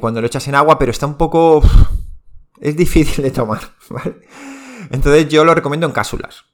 cuando 0.00 0.22
lo 0.22 0.26
echas 0.26 0.48
en 0.48 0.54
agua, 0.54 0.78
pero 0.78 0.90
está 0.90 1.06
un 1.06 1.18
poco... 1.18 1.62
es 2.60 2.74
difícil 2.74 3.22
de 3.22 3.30
tomar, 3.30 3.60
¿vale? 3.90 4.16
Entonces 4.90 5.28
yo 5.28 5.44
lo 5.44 5.54
recomiendo 5.54 5.86
en 5.86 5.92
cápsulas. 5.92 6.46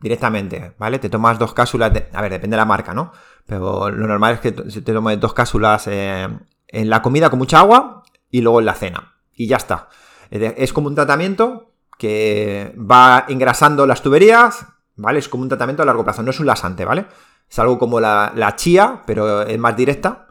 Directamente, 0.00 0.74
¿vale? 0.78 0.98
Te 0.98 1.08
tomas 1.08 1.38
dos 1.38 1.52
cápsulas, 1.52 1.90
a 2.12 2.22
ver, 2.22 2.30
depende 2.30 2.54
de 2.54 2.58
la 2.58 2.64
marca, 2.64 2.94
¿no? 2.94 3.12
Pero 3.46 3.90
lo 3.90 4.06
normal 4.06 4.34
es 4.34 4.40
que 4.40 4.52
te 4.52 4.92
tomes 4.92 5.18
dos 5.18 5.34
cápsulas 5.34 5.88
en 5.88 6.40
la 6.68 7.02
comida 7.02 7.30
con 7.30 7.38
mucha 7.38 7.60
agua 7.60 8.04
y 8.30 8.40
luego 8.40 8.60
en 8.60 8.66
la 8.66 8.74
cena. 8.74 9.14
Y 9.34 9.46
ya 9.46 9.56
está. 9.56 9.88
Es 10.30 10.72
como 10.72 10.88
un 10.88 10.94
tratamiento 10.94 11.72
que 11.98 12.74
va 12.78 13.24
engrasando 13.28 13.86
las 13.86 14.02
tuberías, 14.02 14.66
¿vale? 14.96 15.18
Es 15.18 15.28
como 15.28 15.42
un 15.42 15.48
tratamiento 15.48 15.82
a 15.82 15.86
largo 15.86 16.04
plazo, 16.04 16.22
no 16.22 16.30
es 16.30 16.40
un 16.40 16.46
lasante, 16.46 16.84
¿vale? 16.84 17.06
Es 17.50 17.58
algo 17.58 17.78
como 17.78 18.00
la, 18.00 18.52
chía, 18.56 19.02
pero 19.06 19.42
es 19.42 19.58
más 19.58 19.76
directa, 19.76 20.28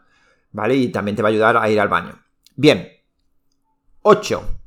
¿vale? 0.51 0.75
Y 0.75 0.89
también 0.89 1.15
te 1.15 1.21
va 1.21 1.29
a 1.29 1.31
ayudar 1.31 1.57
a 1.57 1.69
ir 1.69 1.79
al 1.79 1.89
baño. 1.89 2.13
Bien. 2.55 2.87
8. 4.03 4.59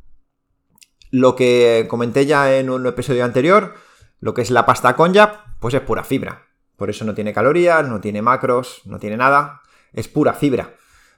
Lo 1.12 1.34
que 1.34 1.86
comenté 1.88 2.26
ya 2.26 2.54
en 2.56 2.70
un 2.70 2.86
episodio 2.86 3.24
anterior, 3.24 3.74
lo 4.20 4.34
que 4.34 4.42
es 4.42 4.50
la 4.50 4.66
pasta 4.66 4.94
conja, 4.94 5.56
pues 5.58 5.74
es 5.74 5.80
pura 5.80 6.04
fibra, 6.04 6.46
Por 6.76 6.88
eso 6.90 7.04
no 7.04 7.14
tiene 7.14 7.32
calorías, 7.32 7.86
no 7.86 8.00
tiene 8.00 8.22
macros, 8.22 8.82
no 8.84 8.98
tiene 8.98 9.16
nada. 9.16 9.60
Es 9.92 10.08
pura 10.08 10.32
fibra. 10.32 10.76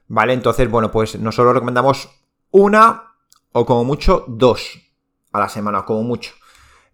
¿Vale? 0.08 0.32
Entonces, 0.32 0.68
bueno, 0.68 0.90
pues 0.90 1.18
nosotros 1.18 1.54
recomendamos 1.54 2.08
una 2.50 3.14
o 3.52 3.66
como 3.66 3.84
mucho 3.84 4.24
dos 4.28 4.78
a 5.32 5.40
la 5.40 5.48
semana, 5.48 5.84
como 5.84 6.02
mucho. 6.02 6.32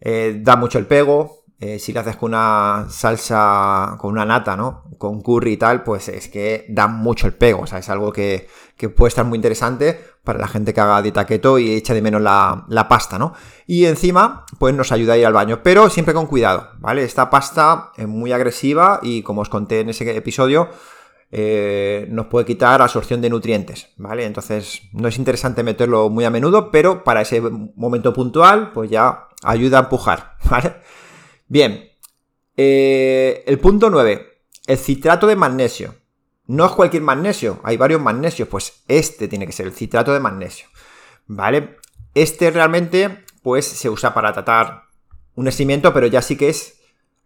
Eh, 0.00 0.40
da 0.42 0.56
mucho 0.56 0.78
el 0.78 0.86
pego. 0.86 1.37
Eh, 1.60 1.80
si 1.80 1.92
lo 1.92 2.00
haces 2.00 2.14
con 2.14 2.30
una 2.30 2.86
salsa, 2.88 3.96
con 3.98 4.12
una 4.12 4.24
nata, 4.24 4.56
¿no? 4.56 4.84
Con 4.96 5.20
curry 5.22 5.54
y 5.54 5.56
tal, 5.56 5.82
pues 5.82 6.08
es 6.08 6.28
que 6.28 6.64
da 6.68 6.86
mucho 6.86 7.26
el 7.26 7.34
pego. 7.34 7.62
O 7.62 7.66
sea, 7.66 7.78
es 7.80 7.88
algo 7.88 8.12
que, 8.12 8.48
puede 8.96 9.08
estar 9.08 9.24
muy 9.24 9.36
interesante 9.36 9.98
para 10.22 10.38
la 10.38 10.46
gente 10.46 10.72
que 10.72 10.80
haga 10.80 11.02
dieta 11.02 11.26
keto 11.26 11.58
y 11.58 11.72
echa 11.72 11.94
de 11.94 12.02
menos 12.02 12.22
la, 12.22 12.86
pasta, 12.88 13.18
¿no? 13.18 13.34
Y 13.66 13.86
encima, 13.86 14.46
pues 14.60 14.72
nos 14.72 14.92
ayuda 14.92 15.14
a 15.14 15.18
ir 15.18 15.26
al 15.26 15.32
baño, 15.32 15.60
pero 15.64 15.90
siempre 15.90 16.14
con 16.14 16.26
cuidado, 16.26 16.68
¿vale? 16.78 17.02
Esta 17.02 17.28
pasta 17.28 17.90
es 17.96 18.06
muy 18.06 18.30
agresiva 18.30 19.00
y 19.02 19.22
como 19.22 19.40
os 19.40 19.48
conté 19.48 19.80
en 19.80 19.88
ese 19.88 20.16
episodio, 20.16 20.68
eh, 21.32 22.06
nos 22.08 22.26
puede 22.26 22.46
quitar 22.46 22.80
absorción 22.80 23.20
de 23.20 23.30
nutrientes, 23.30 23.88
¿vale? 23.96 24.26
Entonces 24.26 24.82
no 24.92 25.08
es 25.08 25.18
interesante 25.18 25.64
meterlo 25.64 26.08
muy 26.08 26.24
a 26.24 26.30
menudo, 26.30 26.70
pero 26.70 27.02
para 27.02 27.22
ese 27.22 27.40
momento 27.40 28.12
puntual, 28.12 28.70
pues 28.72 28.90
ya 28.90 29.28
ayuda 29.42 29.78
a 29.78 29.82
empujar, 29.82 30.36
¿vale? 30.50 30.76
Bien, 31.50 31.90
eh, 32.58 33.42
el 33.46 33.58
punto 33.58 33.88
9, 33.88 34.42
el 34.66 34.76
citrato 34.76 35.26
de 35.26 35.34
magnesio. 35.34 35.94
No 36.46 36.66
es 36.66 36.72
cualquier 36.72 37.02
magnesio, 37.02 37.60
hay 37.62 37.78
varios 37.78 38.02
magnesios, 38.02 38.48
pues 38.48 38.82
este 38.86 39.28
tiene 39.28 39.46
que 39.46 39.52
ser 39.52 39.66
el 39.66 39.72
citrato 39.72 40.12
de 40.12 40.20
magnesio, 40.20 40.68
¿vale? 41.26 41.76
Este 42.14 42.50
realmente, 42.50 43.24
pues 43.42 43.66
se 43.66 43.88
usa 43.88 44.12
para 44.12 44.32
tratar 44.32 44.84
un 45.34 45.48
escimiento, 45.48 45.94
pero 45.94 46.06
ya 46.06 46.20
sí 46.20 46.36
que 46.36 46.50
es 46.50 46.80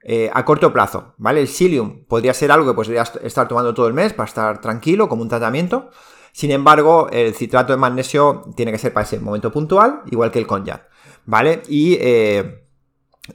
eh, 0.05 0.31
a 0.33 0.45
corto 0.45 0.73
plazo, 0.73 1.15
¿vale? 1.19 1.41
El 1.41 1.49
psyllium 1.49 2.05
podría 2.05 2.35
ser 2.35 2.53
algo 2.53 2.67
que 2.67 2.75
podría 2.75 3.03
estar 3.03 3.49
tomando 3.49 3.75
todo 3.75 3.89
el 3.89 3.95
mes 3.95 4.13
para 4.13 4.29
estar 4.29 4.61
tranquilo, 4.61 5.09
como 5.09 5.23
un 5.23 5.29
tratamiento. 5.29 5.91
Sin 6.33 6.53
embargo, 6.53 7.09
el 7.11 7.35
citrato 7.35 7.73
de 7.73 7.77
magnesio 7.77 8.45
tiene 8.57 8.71
que 8.71 8.79
ser 8.79 8.93
para 8.93 9.05
ese 9.05 9.19
momento 9.19 9.51
puntual, 9.51 10.03
igual 10.11 10.31
que 10.31 10.39
el 10.39 10.47
cognac, 10.47 10.89
¿vale? 11.27 11.63
Y 11.69 11.97
eh, 12.01 12.62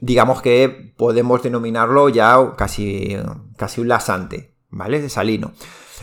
digamos 0.01 0.41
que 0.41 0.93
podemos 0.97 1.43
denominarlo 1.43 2.09
ya 2.09 2.53
casi, 2.57 3.15
casi 3.57 3.81
un 3.81 3.87
lasante, 3.87 4.55
¿vale? 4.69 5.01
De 5.01 5.09
salino. 5.09 5.53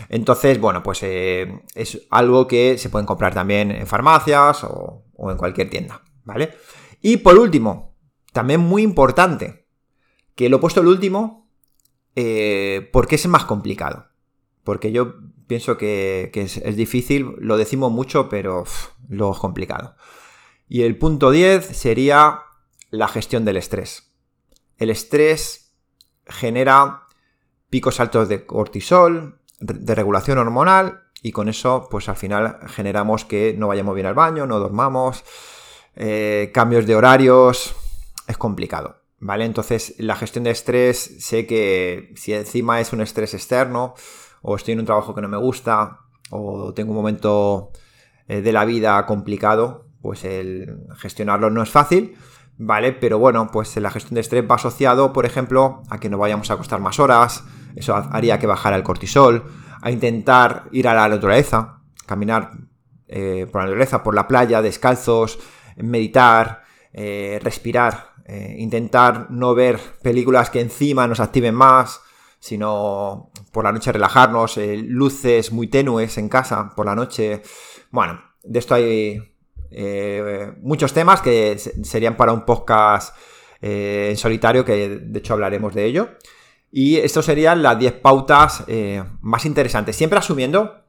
Entonces, 0.09 0.59
bueno, 0.59 0.83
pues 0.83 1.03
eh, 1.03 1.61
es 1.73 2.01
algo 2.09 2.47
que 2.47 2.77
se 2.77 2.89
pueden 2.89 3.05
comprar 3.05 3.33
también 3.33 3.71
en 3.71 3.87
farmacias 3.87 4.63
o, 4.63 5.03
en 5.29 5.37
cualquier 5.37 5.69
tienda, 5.69 6.03
¿vale? 6.23 6.53
Y 7.01 7.17
por 7.17 7.37
último, 7.37 7.95
también 8.33 8.59
muy 8.59 8.81
importante, 8.81 9.67
que 10.35 10.49
lo 10.49 10.57
he 10.57 10.59
puesto 10.59 10.81
el 10.81 10.87
último 10.87 11.49
eh, 12.15 12.89
porque 12.91 13.15
es 13.15 13.27
más 13.27 13.45
complicado. 13.45 14.07
Porque 14.63 14.91
yo 14.91 15.15
pienso 15.47 15.77
que, 15.77 16.31
es, 16.33 16.75
difícil, 16.75 17.35
lo 17.37 17.55
decimos 17.55 17.91
mucho, 17.91 18.29
pero 18.29 18.65
luego 19.07 19.33
es 19.33 19.39
complicado. 19.39 19.95
Y 20.67 20.81
el 20.81 20.97
punto 20.97 21.29
10 21.29 21.65
sería 21.65 22.39
la 22.89 23.07
gestión 23.07 23.45
del 23.45 23.57
estrés. 23.57 24.11
El 24.77 24.89
estrés 24.89 25.73
genera 26.27 27.07
picos 27.69 27.99
altos 27.99 28.29
de 28.29 28.45
cortisol, 28.45 29.39
de 29.59 29.95
regulación 29.95 30.37
hormonal, 30.37 31.03
y 31.21 31.31
con 31.31 31.49
eso, 31.49 31.87
pues 31.89 32.07
al 32.07 32.15
final 32.15 32.59
generamos 32.67 33.25
que 33.25 33.55
no 33.57 33.67
vayamos 33.67 33.95
bien 33.95 34.07
al 34.07 34.13
baño, 34.13 34.45
no 34.45 34.59
dormamos, 34.59 35.23
eh, 35.95 36.51
cambios 36.53 36.85
de 36.85 36.95
horarios, 36.95 37.75
es 38.27 38.37
complicado. 38.37 39.01
¿vale? 39.19 39.45
Entonces, 39.45 39.95
la 39.97 40.15
gestión 40.15 40.43
de 40.43 40.51
estrés, 40.51 41.15
sé 41.19 41.47
que 41.47 42.13
si 42.15 42.33
encima 42.33 42.79
es 42.79 42.93
un 42.93 43.01
estrés 43.01 43.33
externo, 43.33 43.95
o 44.41 44.55
estoy 44.55 44.73
en 44.73 44.81
un 44.81 44.85
trabajo 44.85 45.15
que 45.15 45.21
no 45.21 45.27
me 45.27 45.37
gusta, 45.37 46.01
o 46.29 46.73
tengo 46.73 46.91
un 46.91 46.97
momento 46.97 47.71
eh, 48.27 48.41
de 48.41 48.51
la 48.51 48.65
vida 48.65 49.03
complicado, 49.05 49.87
pues 50.01 50.23
el 50.25 50.77
gestionarlo 50.97 51.49
no 51.49 51.63
es 51.63 51.69
fácil, 51.69 52.15
¿vale? 52.57 52.93
Pero 52.93 53.19
bueno, 53.19 53.49
pues 53.51 53.75
la 53.77 53.91
gestión 53.91 54.15
de 54.15 54.21
estrés 54.21 54.45
va 54.49 54.55
asociado, 54.55 55.13
por 55.13 55.25
ejemplo, 55.25 55.83
a 55.89 55.99
que 55.99 56.09
no 56.09 56.17
vayamos 56.17 56.49
a 56.49 56.53
acostar 56.53 56.79
más 56.79 56.99
horas, 56.99 57.43
eso 57.75 57.95
haría 57.95 58.39
que 58.39 58.47
bajara 58.47 58.75
el 58.75 58.83
cortisol, 58.83 59.43
a 59.81 59.91
intentar 59.91 60.63
ir 60.71 60.87
a 60.87 60.93
la 60.93 61.07
naturaleza, 61.07 61.81
caminar 62.05 62.51
eh, 63.07 63.47
por 63.51 63.61
la 63.61 63.65
naturaleza, 63.65 64.03
por 64.03 64.15
la 64.15 64.27
playa, 64.27 64.61
descalzos, 64.61 65.39
meditar, 65.77 66.63
eh, 66.93 67.39
respirar, 67.43 68.13
eh, 68.25 68.55
intentar 68.57 69.27
no 69.29 69.53
ver 69.53 69.79
películas 70.01 70.49
que 70.49 70.61
encima 70.61 71.07
nos 71.07 71.19
activen 71.19 71.53
más, 71.53 72.01
sino 72.39 73.31
por 73.51 73.65
la 73.65 73.71
noche 73.71 73.91
relajarnos, 73.91 74.57
luces 74.57 75.51
muy 75.51 75.67
tenues 75.67 76.17
en 76.17 76.29
casa 76.29 76.71
por 76.75 76.85
la 76.85 76.95
noche. 76.95 77.41
Bueno, 77.91 78.19
de 78.43 78.59
esto 78.59 78.75
hay 78.75 79.34
eh, 79.71 80.53
muchos 80.61 80.93
temas 80.93 81.21
que 81.21 81.57
serían 81.57 82.17
para 82.17 82.33
un 82.33 82.45
podcast 82.45 83.15
en 83.61 84.15
solitario, 84.17 84.63
que 84.63 84.89
de 84.89 85.19
hecho 85.19 85.33
hablaremos 85.33 85.73
de 85.73 85.85
ello. 85.85 86.09
Y 86.71 86.97
estos 86.97 87.25
serían 87.25 87.63
las 87.63 87.79
10 87.79 87.93
pautas 87.93 88.63
más 89.21 89.45
interesantes, 89.45 89.95
siempre 89.95 90.19
asumiendo 90.19 90.83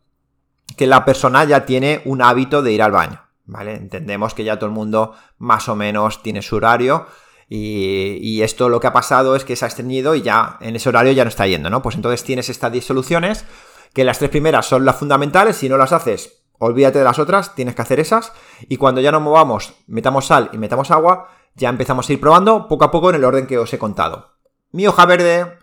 que 0.76 0.86
la 0.86 1.04
persona 1.06 1.44
ya 1.44 1.64
tiene 1.64 2.02
un 2.04 2.20
hábito 2.20 2.60
de 2.62 2.72
ir 2.72 2.82
al 2.82 2.92
baño. 2.92 3.22
¿Vale? 3.46 3.76
Entendemos 3.76 4.34
que 4.34 4.44
ya 4.44 4.58
todo 4.58 4.66
el 4.66 4.74
mundo 4.74 5.14
más 5.38 5.68
o 5.68 5.76
menos 5.76 6.22
tiene 6.22 6.42
su 6.42 6.56
horario, 6.56 7.06
y, 7.48 8.42
esto 8.42 8.68
lo 8.68 8.80
que 8.80 8.88
ha 8.88 8.92
pasado 8.92 9.36
es 9.36 9.44
que 9.44 9.54
se 9.54 9.64
ha 9.64 9.68
extendido 9.68 10.14
y 10.14 10.22
ya 10.22 10.58
en 10.60 10.76
ese 10.76 10.88
horario 10.88 11.12
ya 11.12 11.24
no 11.24 11.28
está 11.28 11.46
yendo, 11.46 11.70
¿no? 11.70 11.82
Pues 11.82 11.94
entonces 11.94 12.24
tienes 12.24 12.48
estas 12.48 12.72
10 12.72 12.84
soluciones, 12.84 13.44
que 13.92 14.04
las 14.04 14.18
tres 14.18 14.30
primeras 14.30 14.66
son 14.66 14.84
las 14.84 14.96
fundamentales, 14.96 15.56
si 15.56 15.68
no 15.68 15.76
las 15.76 15.92
haces, 15.92 16.42
olvídate 16.58 16.98
de 16.98 17.04
las 17.04 17.18
otras, 17.18 17.54
tienes 17.54 17.74
que 17.74 17.82
hacer 17.82 18.00
esas, 18.00 18.32
y 18.68 18.76
cuando 18.76 19.00
ya 19.00 19.12
nos 19.12 19.22
movamos, 19.22 19.74
metamos 19.86 20.26
sal 20.26 20.50
y 20.52 20.58
metamos 20.58 20.90
agua, 20.90 21.28
ya 21.54 21.68
empezamos 21.68 22.08
a 22.08 22.12
ir 22.12 22.20
probando 22.20 22.68
poco 22.68 22.84
a 22.84 22.90
poco 22.90 23.10
en 23.10 23.16
el 23.16 23.24
orden 23.24 23.46
que 23.46 23.58
os 23.58 23.72
he 23.72 23.78
contado. 23.78 24.36
Mi 24.72 24.86
hoja 24.86 25.06
verde, 25.06 25.58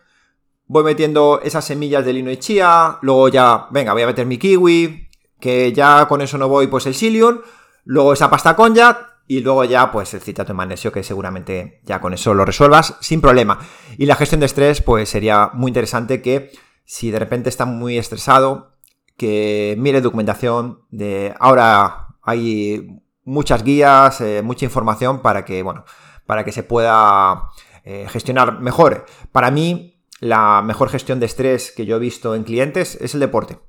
voy 0.68 0.84
metiendo 0.84 1.40
esas 1.44 1.66
semillas 1.66 2.06
de 2.06 2.14
lino 2.14 2.32
y 2.32 2.38
chía, 2.38 2.98
luego 3.02 3.30
ya, 3.30 3.68
venga, 3.72 3.94
voy 3.94 4.04
a 4.04 4.08
meter 4.08 4.26
mi 4.26 4.38
kiwi, 4.38 5.10
que 5.40 5.74
ya 5.74 6.08
con 6.08 6.22
eso 6.22 6.38
no 6.38 6.48
voy, 6.48 6.68
pues 6.68 6.86
el 6.86 6.96
psyllium, 6.96 7.40
luego 7.84 8.14
esa 8.14 8.30
pasta 8.30 8.56
ya 8.74 9.10
y 9.28 9.40
luego 9.42 9.64
ya, 9.64 9.92
pues 9.92 10.14
el 10.14 10.22
citrato 10.22 10.54
de 10.54 10.58
magnesio, 10.58 10.92
que 10.92 11.04
seguramente 11.04 11.82
ya 11.84 12.02
con 12.02 12.14
eso 12.14 12.34
lo 12.34 12.46
resuelvas 12.46 12.96
sin 13.00 13.22
problema. 13.22 13.60
Y 13.98 14.06
la 14.06 14.16
gestión 14.16 14.40
de 14.40 14.48
estrés, 14.48 14.82
pues 14.82 15.10
sería 15.10 15.52
muy 15.54 15.70
interesante 15.70 16.22
que 16.22 16.52
si 16.86 17.12
de 17.12 17.20
repente 17.20 17.50
está 17.50 17.66
muy 17.66 17.98
estresado, 17.98 18.73
que 19.18 19.76
mire 19.78 20.02
documentación 20.02 20.82
de 20.90 21.34
ahora 21.40 22.08
hay 22.22 23.02
muchas 23.24 23.64
guías, 23.64 24.22
eh, 24.22 24.42
mucha 24.44 24.66
información 24.66 25.22
para 25.22 25.46
que, 25.46 25.64
bueno, 25.64 25.86
para 26.26 26.44
que 26.44 26.52
se 26.52 26.64
pueda 26.64 27.50
eh, 27.84 28.08
gestionar 28.10 28.60
mejor. 28.60 29.06
Para 29.32 29.52
mí, 29.52 30.02
la 30.20 30.62
mejor 30.62 30.90
gestión 30.90 31.20
de 31.20 31.26
estrés 31.26 31.72
que 31.72 31.86
yo 31.86 31.98
he 31.98 32.00
visto 32.00 32.36
en 32.36 32.44
clientes 32.44 32.98
es 33.02 33.14
el 33.14 33.20
deporte. 33.20 33.60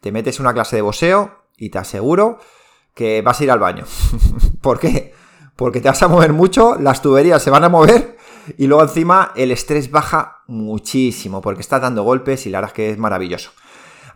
Te 0.00 0.12
metes 0.12 0.40
una 0.40 0.54
clase 0.54 0.76
de 0.76 0.82
boxeo 0.82 1.46
y 1.56 1.70
te 1.70 1.78
aseguro 1.78 2.38
que 2.94 3.22
vas 3.22 3.40
a 3.40 3.44
ir 3.44 3.50
al 3.50 3.58
baño. 3.58 3.84
¿Por 4.62 4.78
qué? 4.78 5.12
Porque 5.56 5.80
te 5.80 5.88
vas 5.88 6.02
a 6.02 6.08
mover 6.08 6.32
mucho, 6.32 6.76
las 6.76 7.02
tuberías 7.02 7.42
se 7.42 7.50
van 7.50 7.64
a 7.64 7.68
mover 7.68 8.16
y 8.56 8.66
luego 8.66 8.82
encima 8.82 9.32
el 9.36 9.50
estrés 9.50 9.90
baja 9.90 10.42
muchísimo 10.46 11.40
porque 11.42 11.60
estás 11.60 11.82
dando 11.82 12.02
golpes 12.02 12.46
y 12.46 12.50
la 12.50 12.58
verdad 12.58 12.70
es 12.70 12.74
que 12.74 12.90
es 12.90 12.98
maravilloso. 12.98 13.50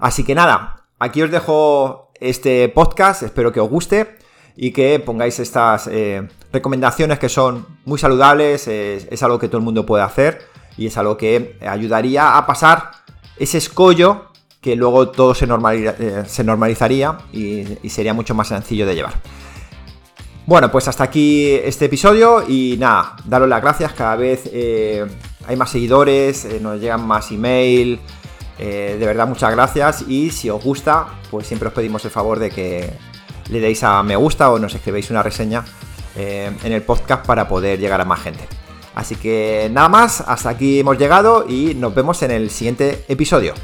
Así 0.04 0.22
que 0.22 0.34
nada, 0.34 0.82
aquí 0.98 1.22
os 1.22 1.30
dejo 1.30 2.10
este 2.20 2.68
podcast, 2.68 3.22
espero 3.22 3.52
que 3.52 3.60
os 3.60 3.70
guste 3.70 4.18
y 4.54 4.70
que 4.70 5.00
pongáis 5.00 5.38
estas 5.38 5.86
eh, 5.86 6.28
recomendaciones 6.52 7.18
que 7.18 7.30
son 7.30 7.66
muy 7.86 7.98
saludables, 7.98 8.68
es, 8.68 9.22
algo 9.22 9.38
que 9.38 9.48
todo 9.48 9.56
el 9.56 9.64
mundo 9.64 9.86
puede 9.86 10.04
hacer 10.04 10.42
y 10.76 10.88
es 10.88 10.98
algo 10.98 11.16
que 11.16 11.58
ayudaría 11.66 12.36
a 12.36 12.44
pasar 12.44 12.90
ese 13.38 13.56
escollo 13.56 14.26
que 14.60 14.76
luego 14.76 15.08
todo 15.08 15.34
se, 15.34 15.46
eh, 15.46 16.44
normalizaría 16.44 17.16
y, 17.32 17.64
sería 17.88 18.12
mucho 18.12 18.34
más 18.34 18.48
sencillo 18.48 18.84
de 18.84 18.96
llevar. 18.96 19.14
Bueno, 20.44 20.70
pues 20.70 20.86
hasta 20.86 21.04
aquí 21.04 21.50
este 21.50 21.86
episodio 21.86 22.44
y 22.46 22.76
nada, 22.78 23.16
daros 23.24 23.48
las 23.48 23.62
gracias, 23.62 23.94
cada 23.94 24.16
vez 24.16 24.50
eh, 24.52 25.06
hay 25.46 25.56
más 25.56 25.70
seguidores, 25.70 26.46
nos 26.60 26.78
llegan 26.78 27.06
más 27.06 27.32
email, 27.32 28.00
de 28.58 29.06
verdad 29.06 29.26
muchas 29.26 29.50
gracias 29.50 30.04
y 30.08 30.30
si 30.30 30.50
os 30.50 30.62
gusta, 30.62 31.06
pues 31.30 31.46
siempre 31.46 31.68
os 31.68 31.74
pedimos 31.74 32.04
el 32.04 32.10
favor 32.10 32.38
de 32.38 32.50
que 32.50 32.92
le 33.50 33.60
deis 33.60 33.82
a 33.82 34.02
me 34.02 34.16
gusta 34.16 34.50
o 34.50 34.58
nos 34.58 34.74
escribáis 34.74 35.10
una 35.10 35.22
reseña 35.22 35.64
en 36.16 36.72
el 36.72 36.82
podcast 36.82 37.26
para 37.26 37.48
poder 37.48 37.78
llegar 37.78 38.00
a 38.00 38.04
más 38.04 38.20
gente. 38.20 38.46
Así 38.94 39.16
que 39.16 39.68
nada 39.72 39.88
más, 39.88 40.20
hasta 40.20 40.50
aquí 40.50 40.80
hemos 40.80 40.98
llegado 40.98 41.46
y 41.48 41.74
nos 41.74 41.94
vemos 41.94 42.22
en 42.22 42.30
el 42.30 42.50
siguiente 42.50 43.04
episodio. 43.08 43.54